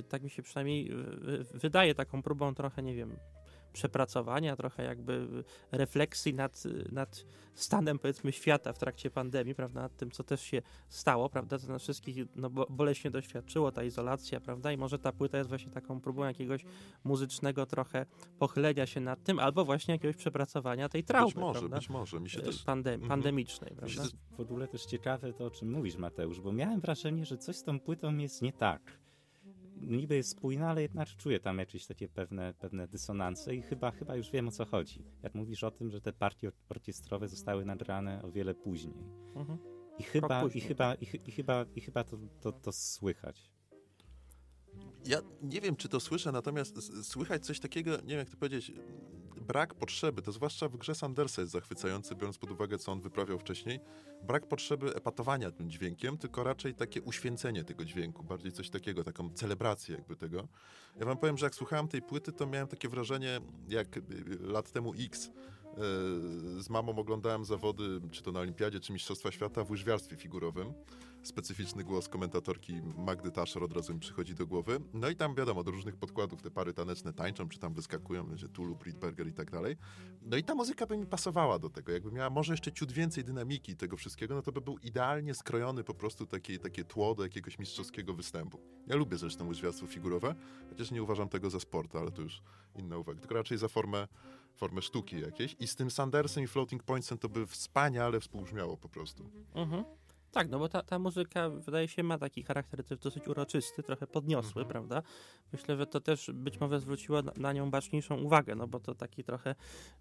tak 0.09 0.23
mi 0.23 0.29
się 0.29 0.43
przynajmniej 0.43 0.91
wydaje, 1.53 1.95
taką 1.95 2.21
próbą 2.23 2.55
trochę, 2.55 2.83
nie 2.83 2.95
wiem, 2.95 3.17
przepracowania, 3.73 4.55
trochę 4.55 4.84
jakby 4.84 5.27
refleksji 5.71 6.34
nad, 6.34 6.63
nad 6.91 7.25
stanem, 7.53 7.99
powiedzmy, 7.99 8.32
świata 8.32 8.73
w 8.73 8.77
trakcie 8.77 9.10
pandemii, 9.12 9.55
prawda? 9.55 9.82
Nad 9.82 9.97
tym, 9.97 10.12
co 10.12 10.23
też 10.23 10.41
się 10.41 10.62
stało, 10.89 11.29
prawda? 11.29 11.58
Co 11.60 11.67
nas 11.67 11.82
wszystkich 11.84 12.25
no, 12.36 12.49
bo, 12.49 12.65
boleśnie 12.69 13.12
doświadczyło, 13.12 13.71
ta 13.71 13.84
izolacja, 13.84 14.39
prawda? 14.39 14.71
I 14.71 14.77
może 14.77 14.99
ta 14.99 15.12
płyta 15.12 15.38
jest 15.38 15.49
właśnie 15.49 15.71
taką 15.71 16.01
próbą 16.01 16.23
jakiegoś 16.25 16.65
muzycznego 17.03 17.65
trochę 17.65 18.05
pochylenia 18.39 18.86
się 18.86 18.99
nad 18.99 19.23
tym, 19.23 19.39
albo 19.39 19.65
właśnie 19.65 19.93
jakiegoś 19.93 20.15
przepracowania 20.15 20.89
tej 20.89 21.03
traumy, 21.03 21.27
Być 21.27 21.36
może, 21.36 21.60
prawda? 21.60 21.77
być 21.77 21.89
może. 21.89 22.19
Mi 22.19 22.29
się 22.29 22.39
Y, 22.39 22.43
też... 22.43 22.65
Pandem- 22.65 22.93
Mhm. 22.93 23.10
pandemicznej, 23.10 23.71
Mi 23.71 23.75
się 23.75 23.95
prawda? 23.95 24.01
też 24.03 24.12
W 24.38 24.41
ogóle 24.41 24.67
też 24.67 24.86
ciekawe 24.86 25.34
to, 25.34 25.45
o 25.45 25.51
czym 25.51 25.71
mówisz, 25.71 25.97
Mateusz, 25.97 26.39
bo 26.41 26.51
miałem 26.51 26.79
wrażenie, 26.82 27.25
że 27.25 27.38
coś 27.38 27.55
z 27.55 27.63
tą 27.63 27.79
płytą 27.79 28.17
jest 28.17 28.41
nie 28.41 28.53
tak. 28.53 28.99
Niby 29.81 30.15
jest 30.15 30.29
spójna, 30.29 30.69
ale 30.69 30.81
jednak 30.81 31.07
czuję 31.07 31.39
tam 31.39 31.57
jakieś 31.59 31.85
takie 31.85 32.07
pewne, 32.09 32.53
pewne 32.53 32.87
dysonanse 32.87 33.55
i 33.55 33.61
chyba, 33.61 33.91
chyba 33.91 34.15
już 34.15 34.31
wiem 34.31 34.47
o 34.47 34.51
co 34.51 34.65
chodzi. 34.65 35.03
Jak 35.23 35.35
mówisz 35.35 35.63
o 35.63 35.71
tym, 35.71 35.91
że 35.91 36.01
te 36.01 36.13
partie 36.13 36.47
or- 36.47 36.53
orkiestrowe 36.69 37.27
zostały 37.27 37.65
nagrane 37.65 38.21
o 38.23 38.31
wiele 38.31 38.55
później. 38.55 39.03
Mhm. 39.35 39.59
I 39.99 40.03
chyba, 40.03 40.27
i 40.55 40.61
chyba, 40.61 40.95
i, 40.95 41.05
chy- 41.05 41.19
i 41.27 41.31
chyba, 41.31 41.65
i 41.75 41.81
chyba 41.81 42.03
to, 42.03 42.17
to, 42.41 42.51
to 42.51 42.71
słychać. 42.71 43.51
Ja 45.05 45.17
nie 45.41 45.62
wiem, 45.62 45.75
czy 45.75 45.89
to 45.89 45.99
słyszę, 45.99 46.31
natomiast 46.31 47.03
słychać 47.03 47.45
coś 47.45 47.59
takiego, 47.59 47.91
nie 47.91 48.07
wiem 48.07 48.19
jak 48.19 48.29
to 48.29 48.38
powiedzieć, 48.38 48.71
brak 49.41 49.73
potrzeby, 49.73 50.21
to 50.21 50.31
zwłaszcza 50.31 50.69
w 50.69 50.77
grze 50.77 50.95
Sandersa 50.95 51.41
jest 51.41 51.53
zachwycający, 51.53 52.15
biorąc 52.15 52.38
pod 52.38 52.51
uwagę, 52.51 52.77
co 52.77 52.91
on 52.91 53.01
wyprawiał 53.01 53.39
wcześniej. 53.39 53.79
Brak 54.23 54.47
potrzeby 54.47 54.95
epatowania 54.95 55.51
tym 55.51 55.69
dźwiękiem, 55.69 56.17
tylko 56.17 56.43
raczej 56.43 56.73
takie 56.75 57.01
uświęcenie 57.01 57.63
tego 57.63 57.85
dźwięku, 57.85 58.23
bardziej 58.23 58.51
coś 58.51 58.69
takiego, 58.69 59.03
taką 59.03 59.29
celebrację 59.29 59.95
jakby 59.95 60.15
tego. 60.15 60.47
Ja 60.99 61.05
wam 61.05 61.17
powiem, 61.17 61.38
że 61.38 61.45
jak 61.45 61.55
słuchałem 61.55 61.88
tej 61.88 62.01
płyty, 62.01 62.31
to 62.31 62.47
miałem 62.47 62.67
takie 62.67 62.89
wrażenie, 62.89 63.41
jak 63.69 63.97
y, 63.97 64.03
lat 64.41 64.71
temu 64.71 64.93
X 64.99 65.31
z 66.59 66.69
mamą 66.69 66.95
oglądałem 66.95 67.45
zawody, 67.45 67.83
czy 68.12 68.23
to 68.23 68.31
na 68.31 68.39
Olimpiadzie, 68.39 68.79
czy 68.79 68.93
Mistrzostwa 68.93 69.31
Świata 69.31 69.63
w 69.63 69.71
łyżwiarstwie 69.71 70.15
figurowym. 70.15 70.73
Specyficzny 71.23 71.84
głos 71.84 72.10
komentatorki 72.10 72.82
Magdy 72.97 73.32
Taszer 73.32 73.63
od 73.63 73.73
razu 73.73 73.93
mi 73.93 73.99
przychodzi 73.99 74.36
do 74.36 74.47
głowy. 74.47 74.79
No 74.93 75.10
i 75.10 75.15
tam 75.15 75.36
wiadomo, 75.36 75.63
do 75.63 75.71
różnych 75.71 75.97
podkładów 75.97 76.41
te 76.41 76.51
pary 76.51 76.73
taneczne 76.73 77.13
tańczą, 77.13 77.49
czy 77.49 77.60
tam 77.60 77.73
wyskakują, 77.73 78.27
będzie 78.27 78.47
Tulu, 78.47 78.75
Britberger 78.75 79.27
i 79.27 79.34
tak 79.34 79.51
dalej. 79.51 79.77
No 80.21 80.38
i 80.38 80.43
ta 80.43 80.55
muzyka 80.55 80.86
by 80.86 80.97
mi 80.97 81.05
pasowała 81.05 81.60
do 81.60 81.69
tego. 81.69 81.91
Jakby 81.91 82.12
miała 82.12 82.29
może 82.29 82.53
jeszcze 82.53 82.71
ciut 82.71 82.91
więcej 82.91 83.23
dynamiki 83.23 83.75
tego 83.75 83.97
wszystkiego, 83.97 84.36
no 84.36 84.41
to 84.41 84.51
by 84.51 84.62
był 84.62 84.77
idealnie 84.77 85.34
skrojony 85.34 85.84
po 85.84 85.93
prostu 85.93 86.25
takie, 86.25 86.60
takie 86.60 86.84
tło 86.84 87.15
do 87.15 87.23
jakiegoś 87.23 87.60
mistrzowskiego 87.60 88.13
występu. 88.13 88.60
Ja 88.88 88.95
lubię 88.95 89.17
zresztą 89.17 89.47
łyżwiarstwo 89.47 89.88
figurowe, 89.88 90.36
chociaż 90.69 90.91
nie 90.91 91.03
uważam 91.03 91.29
tego 91.29 91.49
za 91.49 91.60
sport, 91.60 91.95
ale 91.95 92.12
to 92.12 92.21
już 92.21 92.41
inna 92.75 92.97
uwaga. 92.97 93.19
Tylko 93.19 93.36
raczej 93.36 93.58
za 93.58 93.67
formę 93.67 94.08
formę 94.55 94.82
sztuki 94.82 95.19
jakiejś 95.19 95.55
i 95.60 95.67
z 95.67 95.75
tym 95.75 95.91
Sandersem 95.91 96.43
i 96.43 96.47
Floating 96.47 96.84
Pointsem 96.84 97.17
to 97.17 97.29
by 97.29 97.47
wspaniale 97.47 98.19
współbrzmiało 98.19 98.77
po 98.77 98.89
prostu. 98.89 99.29
Mhm. 99.53 99.84
Tak, 100.31 100.49
no 100.49 100.59
bo 100.59 100.69
ta, 100.69 100.83
ta 100.83 100.99
muzyka 100.99 101.49
wydaje 101.49 101.87
się 101.87 102.03
ma 102.03 102.17
taki 102.17 102.43
charakter 102.43 102.83
też 102.83 102.99
dosyć 102.99 103.27
uroczysty, 103.27 103.83
trochę 103.83 104.07
podniosły, 104.07 104.61
mhm. 104.61 104.67
prawda? 104.67 105.01
Myślę, 105.53 105.77
że 105.77 105.85
to 105.85 105.99
też 105.99 106.31
być 106.33 106.59
może 106.59 106.79
zwróciło 106.79 107.21
na, 107.21 107.31
na 107.37 107.53
nią 107.53 107.71
baczniejszą 107.71 108.17
uwagę, 108.17 108.55
no 108.55 108.67
bo 108.67 108.79
to 108.79 108.95
taki 108.95 109.23
trochę, 109.23 109.55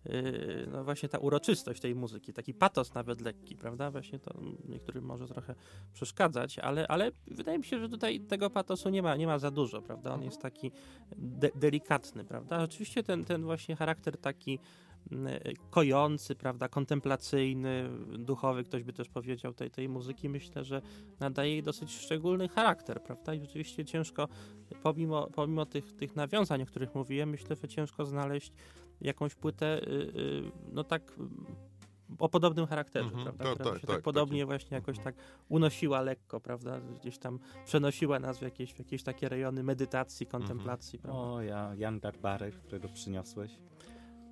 yy, 0.05 0.69
no 0.73 0.85
właśnie 0.85 1.09
ta 1.09 1.19
uroczystość 1.19 1.81
tej 1.81 1.95
muzyki, 1.95 2.33
taki 2.33 2.55
patos 2.55 2.95
nawet 2.95 3.21
lekki, 3.21 3.57
prawda? 3.57 3.91
Właśnie 3.91 4.19
to 4.19 4.41
niektórym 4.69 5.05
może 5.05 5.29
trochę 5.29 5.55
przeszkadzać, 5.93 6.59
ale, 6.59 6.89
ale 6.89 7.11
wydaje 7.27 7.59
mi 7.59 7.65
się, 7.65 7.79
że 7.79 7.89
tutaj 7.89 8.21
tego 8.21 8.51
patosu 8.51 8.89
nie 8.89 9.03
ma, 9.03 9.17
nie 9.17 9.27
ma 9.27 9.39
za 9.39 9.51
dużo, 9.51 9.83
prawda? 9.83 10.11
On 10.11 10.15
mhm. 10.15 10.31
jest 10.31 10.43
taki 10.43 10.73
de 11.17 11.51
delikatny, 11.55 12.25
prawda? 12.25 12.63
Oczywiście 12.63 13.03
ten, 13.03 13.25
ten 13.25 13.45
właśnie 13.45 13.77
charakter 13.77 14.19
taki 14.19 14.59
kojący, 15.71 16.35
prawda, 16.35 16.69
kontemplacyjny, 16.69 17.91
duchowy, 18.19 18.65
ktoś 18.65 18.83
by 18.83 18.93
też 18.93 19.09
powiedział 19.09 19.55
tej, 19.55 19.71
tej 19.71 19.89
muzyki, 19.89 20.29
myślę, 20.29 20.65
że 20.65 20.83
nadaje 21.21 21.51
jej 21.51 21.63
dosyć 21.63 21.97
szczególny 21.97 22.49
charakter, 22.49 23.03
prawda, 23.03 23.35
i 23.35 23.41
rzeczywiście 23.41 23.85
ciężko, 23.85 24.29
pomimo, 24.83 25.27
pomimo 25.27 25.67
tych, 25.67 25.93
tych 25.93 26.17
nawiązań, 26.17 26.63
o 26.63 26.67
których 26.67 26.95
mówiłem, 26.95 27.31
myślę, 27.31 27.57
że 27.63 27.69
ciężko 27.69 28.05
znaleźć 28.05 28.53
jakąś 29.01 29.35
płytę, 29.35 29.83
y, 29.83 29.91
y, 29.91 30.51
no 30.73 30.85
tak 30.85 31.13
o 32.19 32.29
podobnym 32.29 32.67
charakterze, 32.67 33.09
mm 33.09 33.21
-hmm, 33.21 33.25
prawda? 33.25 33.55
która 33.55 33.71
tak, 33.71 33.81
się 33.81 33.87
tak, 33.87 33.97
tak 33.97 34.05
podobnie 34.05 34.41
tak, 34.41 34.47
właśnie 34.47 34.75
jakoś 34.75 34.99
tak 34.99 35.15
unosiła 35.49 36.01
lekko, 36.01 36.41
prawda? 36.41 36.81
Gdzieś 36.81 37.19
tam 37.19 37.39
przenosiła 37.65 38.19
nas 38.19 38.39
w 38.39 38.43
jakieś, 38.43 38.75
w 38.75 38.79
jakieś 38.79 39.03
takie 39.03 39.29
rejony 39.29 39.63
medytacji, 39.63 40.27
kontemplacji, 40.27 40.99
mm 40.99 41.01
-hmm. 41.01 41.19
prawda? 41.19 41.33
O, 41.33 41.43
ja, 41.43 41.75
Jan 41.77 42.01
Garbarek, 42.01 42.55
którego 42.55 42.89
przyniosłeś. 42.89 43.51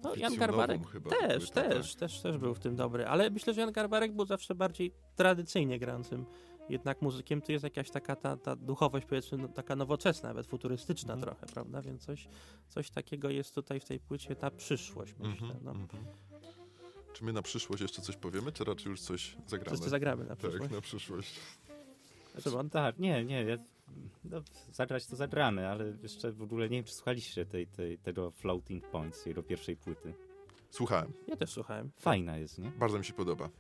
No, 0.03 0.15
Jan 0.15 0.37
Garbarek 0.37 0.87
chyba, 0.91 1.11
też, 1.11 1.51
też, 1.51 1.95
też, 1.95 2.21
też 2.21 2.39
był 2.39 2.55
w 2.55 2.59
tym 2.59 2.77
dobry, 2.77 3.07
ale 3.07 3.31
myślę, 3.31 3.55
że 3.55 3.61
Jan 3.61 3.73
Garbarek 3.73 4.13
był 4.13 4.27
zawsze 4.27 4.55
bardziej 4.55 4.93
tradycyjnie 5.17 5.79
grającym 5.79 6.27
jednak 6.69 7.03
muzykiem, 7.03 7.43
to 7.43 7.53
jest 7.53 7.65
jakaś 7.65 7.91
taka 7.91 8.17
ta, 8.17 8.37
ta 8.37 8.57
duchowość, 8.57 9.07
powiedzmy, 9.07 9.39
no, 9.39 9.49
taka 9.49 9.77
nowoczesna, 9.77 10.29
nawet 10.29 10.47
futurystyczna 10.47 11.13
mm. 11.13 11.25
trochę, 11.25 11.47
prawda? 11.47 11.83
Więc 11.83 12.05
coś, 12.07 12.29
coś 12.69 12.91
takiego 12.91 13.31
jest 13.31 13.55
tutaj 13.55 13.81
w 13.81 13.85
tej 13.85 14.01
płycie, 14.01 14.37
ta 14.37 14.51
przyszłość, 14.51 15.15
myślę. 15.19 15.47
Mm 15.47 15.59
-hmm, 15.59 15.65
no. 15.65 15.71
mm 15.71 15.87
-hmm. 15.87 16.27
Czy 17.13 17.25
my 17.25 17.33
na 17.33 17.43
przyszłość 17.43 17.83
jeszcze 17.83 18.03
coś 18.03 18.17
powiemy, 18.17 18.53
czy 18.53 18.65
raczej 18.65 18.91
już 18.91 19.01
coś 19.01 19.37
zagramy? 19.47 19.71
Wszyscy 19.71 19.91
zagramy 19.91 20.25
na 20.25 20.37
przyszłość. 20.37 20.63
Tak, 20.63 20.73
na 20.73 20.81
przyszłość. 20.81 21.41
Szymon? 22.41 22.71
Tak, 22.71 22.99
nie, 22.99 23.25
nie, 23.25 23.45
ja, 23.45 23.57
no, 24.25 24.43
zagrać 24.73 25.07
to 25.07 25.17
zagramy, 25.17 25.69
ale 25.69 25.97
jeszcze 26.03 26.33
w 26.33 26.43
ogóle 26.43 26.69
nie 26.69 26.77
wiem, 26.77 26.85
czy 26.85 26.95
słuchaliście 26.95 27.47
tej, 27.47 27.67
tej, 27.67 27.99
tego 27.99 28.31
Floating 28.31 28.89
Points, 28.89 29.27
jego 29.27 29.43
pierwszej 29.43 29.77
płyty. 29.77 30.15
Słuchałem. 30.71 31.13
Ja 31.29 31.37
też 31.37 31.51
słuchałem. 31.51 31.91
Fajna 31.97 32.39
jest, 32.39 32.59
nie? 32.59 32.71
Bardzo 32.71 32.99
mi 32.99 33.05
się 33.05 33.13
podoba. 33.13 33.51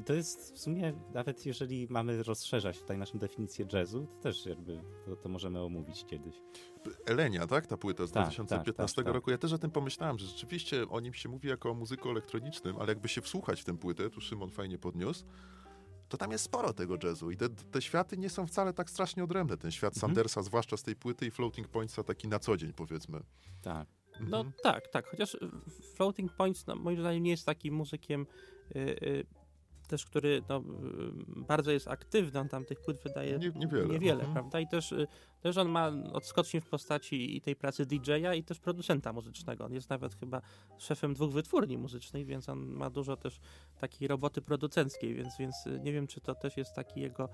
I 0.00 0.04
to 0.04 0.14
jest 0.14 0.54
w 0.54 0.58
sumie, 0.58 0.92
nawet 1.14 1.46
jeżeli 1.46 1.86
mamy 1.90 2.22
rozszerzać 2.22 2.78
tutaj 2.78 2.98
naszą 2.98 3.18
definicję 3.18 3.66
jazzu, 3.72 4.06
to 4.06 4.22
też 4.22 4.46
jakby 4.46 4.80
to, 5.06 5.16
to 5.16 5.28
możemy 5.28 5.60
omówić 5.60 6.04
kiedyś. 6.06 6.34
Elenia, 7.06 7.46
tak? 7.46 7.66
Ta 7.66 7.76
płyta 7.76 8.06
z 8.06 8.12
tak, 8.12 8.22
2015 8.22 8.96
tak, 8.96 9.04
tak, 9.04 9.14
roku. 9.14 9.30
Ja 9.30 9.38
też 9.38 9.52
o 9.52 9.58
tym 9.58 9.70
pomyślałem, 9.70 10.18
że 10.18 10.26
rzeczywiście 10.26 10.88
o 10.88 11.00
nim 11.00 11.14
się 11.14 11.28
mówi 11.28 11.48
jako 11.48 11.70
o 11.70 11.74
muzyku 11.74 12.10
elektronicznym, 12.10 12.76
ale 12.76 12.88
jakby 12.88 13.08
się 13.08 13.20
wsłuchać 13.20 13.60
w 13.60 13.64
tę 13.64 13.78
płytę, 13.78 14.10
tu 14.10 14.20
Szymon 14.20 14.50
fajnie 14.50 14.78
podniósł, 14.78 15.24
to 16.14 16.18
tam 16.18 16.32
jest 16.32 16.44
sporo 16.44 16.72
tego 16.72 16.96
jazzu 17.02 17.30
i 17.30 17.36
te, 17.36 17.48
te 17.48 17.82
światy 17.82 18.16
nie 18.16 18.30
są 18.30 18.46
wcale 18.46 18.72
tak 18.72 18.90
strasznie 18.90 19.24
odrębne. 19.24 19.56
Ten 19.56 19.70
świat 19.70 19.94
mhm. 19.94 20.00
Sandersa, 20.00 20.42
zwłaszcza 20.42 20.76
z 20.76 20.82
tej 20.82 20.96
płyty 20.96 21.26
i 21.26 21.30
Floating 21.30 21.68
Pointsa 21.68 22.02
taki 22.02 22.28
na 22.28 22.38
co 22.38 22.56
dzień 22.56 22.72
powiedzmy. 22.72 23.20
Tak. 23.62 23.88
Mhm. 24.12 24.30
No 24.30 24.44
tak, 24.62 24.88
tak. 24.88 25.06
Chociaż 25.06 25.36
Floating 25.96 26.32
Points 26.32 26.66
no, 26.66 26.76
moim 26.76 27.00
zdaniem 27.00 27.22
nie 27.22 27.30
jest 27.30 27.46
takim 27.46 27.74
muzykiem 27.74 28.26
y, 28.76 28.78
y, 28.78 29.26
też, 29.88 30.04
który 30.04 30.42
no, 30.48 30.62
bardzo 31.28 31.72
jest 31.72 31.88
aktywny, 31.88 32.40
on 32.40 32.48
tam 32.48 32.64
tych 32.64 32.80
płyt 32.80 32.98
wydaje 33.02 33.38
nie, 33.38 33.50
niewiele, 33.54 33.86
niewiele 33.88 34.24
mhm. 34.24 34.32
prawda? 34.32 34.60
I 34.60 34.68
też, 34.68 34.92
y, 34.92 35.06
też 35.40 35.56
on 35.56 35.68
ma 35.68 35.92
odskocznie 36.12 36.60
w 36.60 36.66
postaci 36.66 37.36
i 37.36 37.40
tej 37.40 37.56
pracy 37.56 37.86
DJ-a 37.86 38.34
i 38.34 38.44
też 38.44 38.58
producenta 38.58 39.12
muzycznego. 39.12 39.64
On 39.64 39.72
jest 39.72 39.90
nawet 39.90 40.14
chyba 40.14 40.42
szefem 40.78 41.14
dwóch 41.14 41.32
wytwórni 41.32 41.78
muzycznych, 41.78 42.26
więc 42.26 42.48
on 42.48 42.58
ma 42.58 42.90
dużo 42.90 43.16
też 43.16 43.40
takiej 43.80 44.08
roboty 44.08 44.42
producenckiej, 44.42 45.14
więc, 45.14 45.38
więc 45.38 45.66
y, 45.66 45.80
nie 45.80 45.92
wiem, 45.92 46.06
czy 46.06 46.20
to 46.20 46.34
też 46.34 46.56
jest 46.56 46.74
taki 46.74 47.00
jego, 47.00 47.28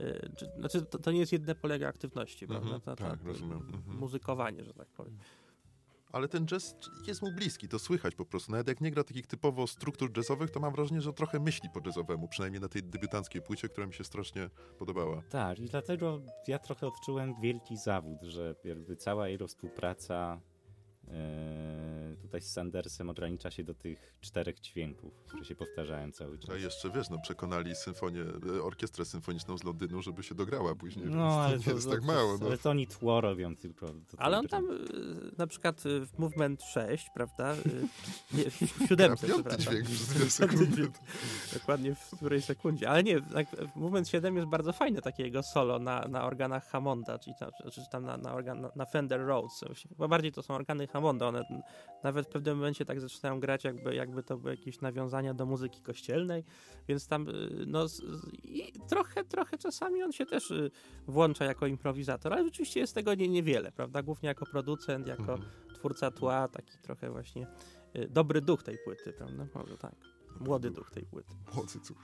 y, 0.00 0.30
czy, 0.36 0.46
znaczy 0.58 0.82
to, 0.82 0.98
to 0.98 1.12
nie 1.12 1.20
jest 1.20 1.32
jedne 1.32 1.54
polega 1.54 1.88
aktywności, 1.88 2.44
mhm, 2.44 2.60
prawda? 2.60 2.80
Ta, 2.80 2.96
ta, 2.96 3.10
tak, 3.10 3.24
rozumiem. 3.24 3.58
Mhm. 3.58 3.98
Muzykowanie, 3.98 4.64
że 4.64 4.74
tak 4.74 4.88
powiem 4.88 5.18
ale 6.12 6.28
ten 6.28 6.46
jazz 6.46 6.76
jest 7.06 7.22
mu 7.22 7.32
bliski, 7.32 7.68
to 7.68 7.78
słychać 7.78 8.14
po 8.14 8.24
prostu. 8.24 8.52
Nawet 8.52 8.68
jak 8.68 8.80
nie 8.80 8.90
gra 8.90 9.04
takich 9.04 9.26
typowo 9.26 9.66
struktur 9.66 10.16
jazzowych, 10.16 10.50
to 10.50 10.60
mam 10.60 10.72
wrażenie, 10.72 11.00
że 11.00 11.12
trochę 11.12 11.40
myśli 11.40 11.68
po 11.74 11.80
jazzowemu, 11.86 12.28
przynajmniej 12.28 12.60
na 12.60 12.68
tej 12.68 12.82
debiutanckiej 12.82 13.42
płycie, 13.42 13.68
która 13.68 13.86
mi 13.86 13.94
się 13.94 14.04
strasznie 14.04 14.50
podobała. 14.78 15.22
Tak, 15.30 15.58
i 15.58 15.66
dlatego 15.66 16.20
ja 16.48 16.58
trochę 16.58 16.86
odczułem 16.86 17.40
wielki 17.40 17.76
zawód, 17.76 18.22
że 18.22 18.54
jakby 18.64 18.96
cała 18.96 19.28
jego 19.28 19.46
współpraca 19.46 20.40
E, 21.12 22.16
tutaj 22.22 22.40
z 22.40 22.52
Sandersem 22.52 23.10
ogranicza 23.10 23.50
się 23.50 23.64
do 23.64 23.74
tych 23.74 24.14
czterech 24.20 24.60
dźwięków, 24.60 25.14
które 25.26 25.44
się 25.44 25.54
powtarzają 25.54 26.12
cały 26.12 26.38
czas. 26.38 26.50
A 26.50 26.56
jeszcze 26.56 26.90
wiesz, 26.90 27.10
no 27.10 27.18
przekonali 27.18 27.74
symfonię, 27.74 28.20
e, 28.56 28.62
orkiestrę 28.62 29.04
symfoniczną 29.04 29.58
z 29.58 29.64
Londynu, 29.64 30.02
żeby 30.02 30.22
się 30.22 30.34
dograła 30.34 30.74
później. 30.74 31.06
No, 31.06 31.40
ale 31.40 31.60
to, 31.60 31.70
jest 31.70 31.86
to, 31.86 31.94
tak 31.94 32.02
mało. 32.02 32.38
No. 32.40 32.46
Ale 32.46 32.58
to 32.58 32.70
oni 32.70 32.86
tło 32.86 33.20
robią 33.20 33.56
tylko. 33.56 33.86
To 33.86 34.18
ale 34.18 34.38
on 34.38 34.48
tam 34.48 34.70
e, 34.70 34.74
na 35.38 35.46
przykład 35.46 35.82
w 35.84 36.18
Movement 36.18 36.62
6, 36.62 37.10
prawda? 37.14 37.54
Nie, 38.34 38.50
w 38.50 38.88
siódemce, 38.88 39.26
Piąty 39.26 39.56
dźwięk 39.56 39.86
przez 39.86 40.08
dwie 40.08 40.30
sekundy. 40.30 40.88
Dokładnie 41.52 41.94
w 41.94 42.16
której 42.16 42.42
sekundzie. 42.42 42.90
Ale 42.90 43.02
nie, 43.02 43.20
w 43.20 43.76
Movement 43.76 44.08
7 44.08 44.36
jest 44.36 44.48
bardzo 44.48 44.72
fajne 44.72 45.02
takie 45.02 45.22
jego 45.22 45.42
solo 45.42 45.78
na, 45.78 46.00
na 46.08 46.24
organach 46.24 46.66
Hammonda, 46.66 47.18
czyli 47.18 47.36
tam, 47.38 47.50
czy 47.72 47.80
tam 47.92 48.04
na, 48.04 48.16
na, 48.16 48.34
organ, 48.34 48.68
na 48.76 48.86
Fender 48.86 49.26
Rhodes. 49.26 49.64
Chyba 49.88 50.08
bardziej 50.08 50.32
to 50.32 50.42
są 50.42 50.54
organy 50.54 50.86
Hammonda 50.86 50.99
Hammonda. 51.00 51.28
One 51.28 51.44
nawet 52.02 52.26
w 52.26 52.28
pewnym 52.28 52.56
momencie 52.56 52.84
tak 52.84 53.00
zaczynają 53.00 53.40
grać, 53.40 53.64
jakby, 53.64 53.94
jakby 53.94 54.22
to 54.22 54.36
były 54.36 54.50
jakieś 54.50 54.80
nawiązania 54.80 55.34
do 55.34 55.46
muzyki 55.46 55.82
kościelnej, 55.82 56.44
więc 56.88 57.06
tam 57.06 57.28
y, 57.28 57.32
no, 57.66 57.86
i 58.44 58.72
trochę, 58.88 59.24
trochę 59.24 59.58
czasami 59.58 60.02
on 60.02 60.12
się 60.12 60.26
też 60.26 60.50
y, 60.50 60.70
włącza 61.06 61.44
jako 61.44 61.66
improwizator, 61.66 62.32
ale 62.32 62.44
rzeczywiście 62.44 62.80
jest 62.80 62.94
tego 62.94 63.14
nie, 63.14 63.28
niewiele, 63.28 63.72
prawda? 63.72 64.02
Głównie 64.02 64.26
jako 64.26 64.46
producent, 64.46 65.06
jako 65.06 65.32
mhm. 65.32 65.50
twórca 65.74 66.10
tła, 66.10 66.48
taki 66.48 66.78
trochę 66.82 67.10
właśnie 67.10 67.46
y, 67.96 68.08
dobry 68.08 68.40
duch 68.40 68.62
tej 68.62 68.78
płyty, 68.84 69.12
prawda? 69.12 69.46
Może 69.54 69.78
tak. 69.78 69.94
Młody 70.40 70.70
duch 70.70 70.90
tej 70.90 71.02
płyty. 71.02 71.34
Młody 71.54 71.78
duch. 71.88 72.02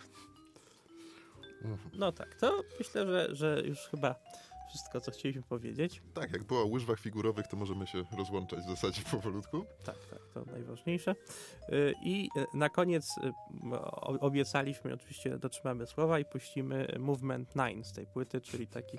No 1.99 2.13
tak, 2.13 2.35
to 2.35 2.61
myślę, 2.79 3.07
że, 3.07 3.35
że 3.35 3.63
już 3.67 3.79
chyba 3.79 4.15
wszystko, 4.69 5.01
co 5.01 5.11
chcieliśmy 5.11 5.43
powiedzieć. 5.43 6.03
Tak, 6.15 6.33
jak 6.33 6.45
było 6.45 6.63
o 6.63 6.67
łyżwach 6.67 7.01
figurowych, 7.01 7.47
to 7.47 7.57
możemy 7.57 7.87
się 7.87 8.05
rozłączać 8.19 8.61
w 8.61 8.69
zasadzie 8.69 9.03
powolutku. 9.11 9.65
Tak, 9.85 9.97
tak, 10.11 10.21
to 10.35 10.45
najważniejsze. 10.45 11.15
Y, 11.69 11.95
I 12.05 12.29
y, 12.37 12.47
na 12.55 12.69
koniec 12.69 13.19
y, 13.19 14.21
obiecaliśmy, 14.21 14.95
oczywiście 14.95 15.39
dotrzymamy 15.39 15.87
słowa 15.87 16.19
i 16.19 16.25
puścimy 16.25 16.97
Movement 16.99 17.49
9 17.57 17.87
z 17.87 17.93
tej 17.93 18.07
płyty, 18.07 18.41
czyli 18.41 18.67
taki, 18.67 18.99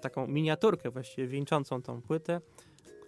taką 0.00 0.26
miniaturkę 0.26 0.90
właściwie 0.90 1.28
wieńczącą 1.28 1.82
tą 1.82 2.02
płytę 2.02 2.40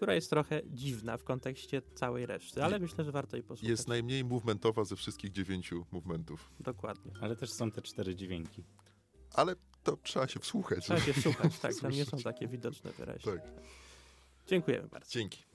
która 0.01 0.15
jest 0.15 0.31
trochę 0.31 0.61
dziwna 0.67 1.17
w 1.17 1.25
kontekście 1.25 1.83
całej 1.95 2.27
reszty, 2.27 2.65
ale 2.65 2.79
myślę, 2.79 3.05
że 3.05 3.13
warto 3.13 3.37
jej 3.37 3.43
posłuchać. 3.43 3.71
Jest 3.71 3.89
najmniej 3.89 4.25
movementowa 4.25 4.85
ze 4.85 4.97
wszystkich 4.97 5.33
dziewięciu 5.33 5.87
movementów. 5.93 6.51
Dokładnie. 6.61 7.13
Ale 7.21 7.37
też 7.37 7.53
są 7.53 7.71
te 7.71 7.83
cztery 7.83 8.15
dźwięki. 8.15 8.65
Ale 9.35 9.55
to 9.83 9.97
trzeba 9.97 10.29
się 10.29 10.41
wsłuchać. 10.41 10.85
Trzeba 10.85 11.01
się 11.01 11.13
wsłuchać, 11.13 11.59
tak. 11.59 11.75
Tam 11.75 11.91
nie 11.91 12.05
są 12.05 12.19
takie 12.31 12.49
widoczne 12.49 12.93
wyraźnie. 12.93 13.33
Tak. 13.33 13.43
Dziękujemy 14.47 14.89
bardzo. 14.89 15.11
Dzięki. 15.11 15.50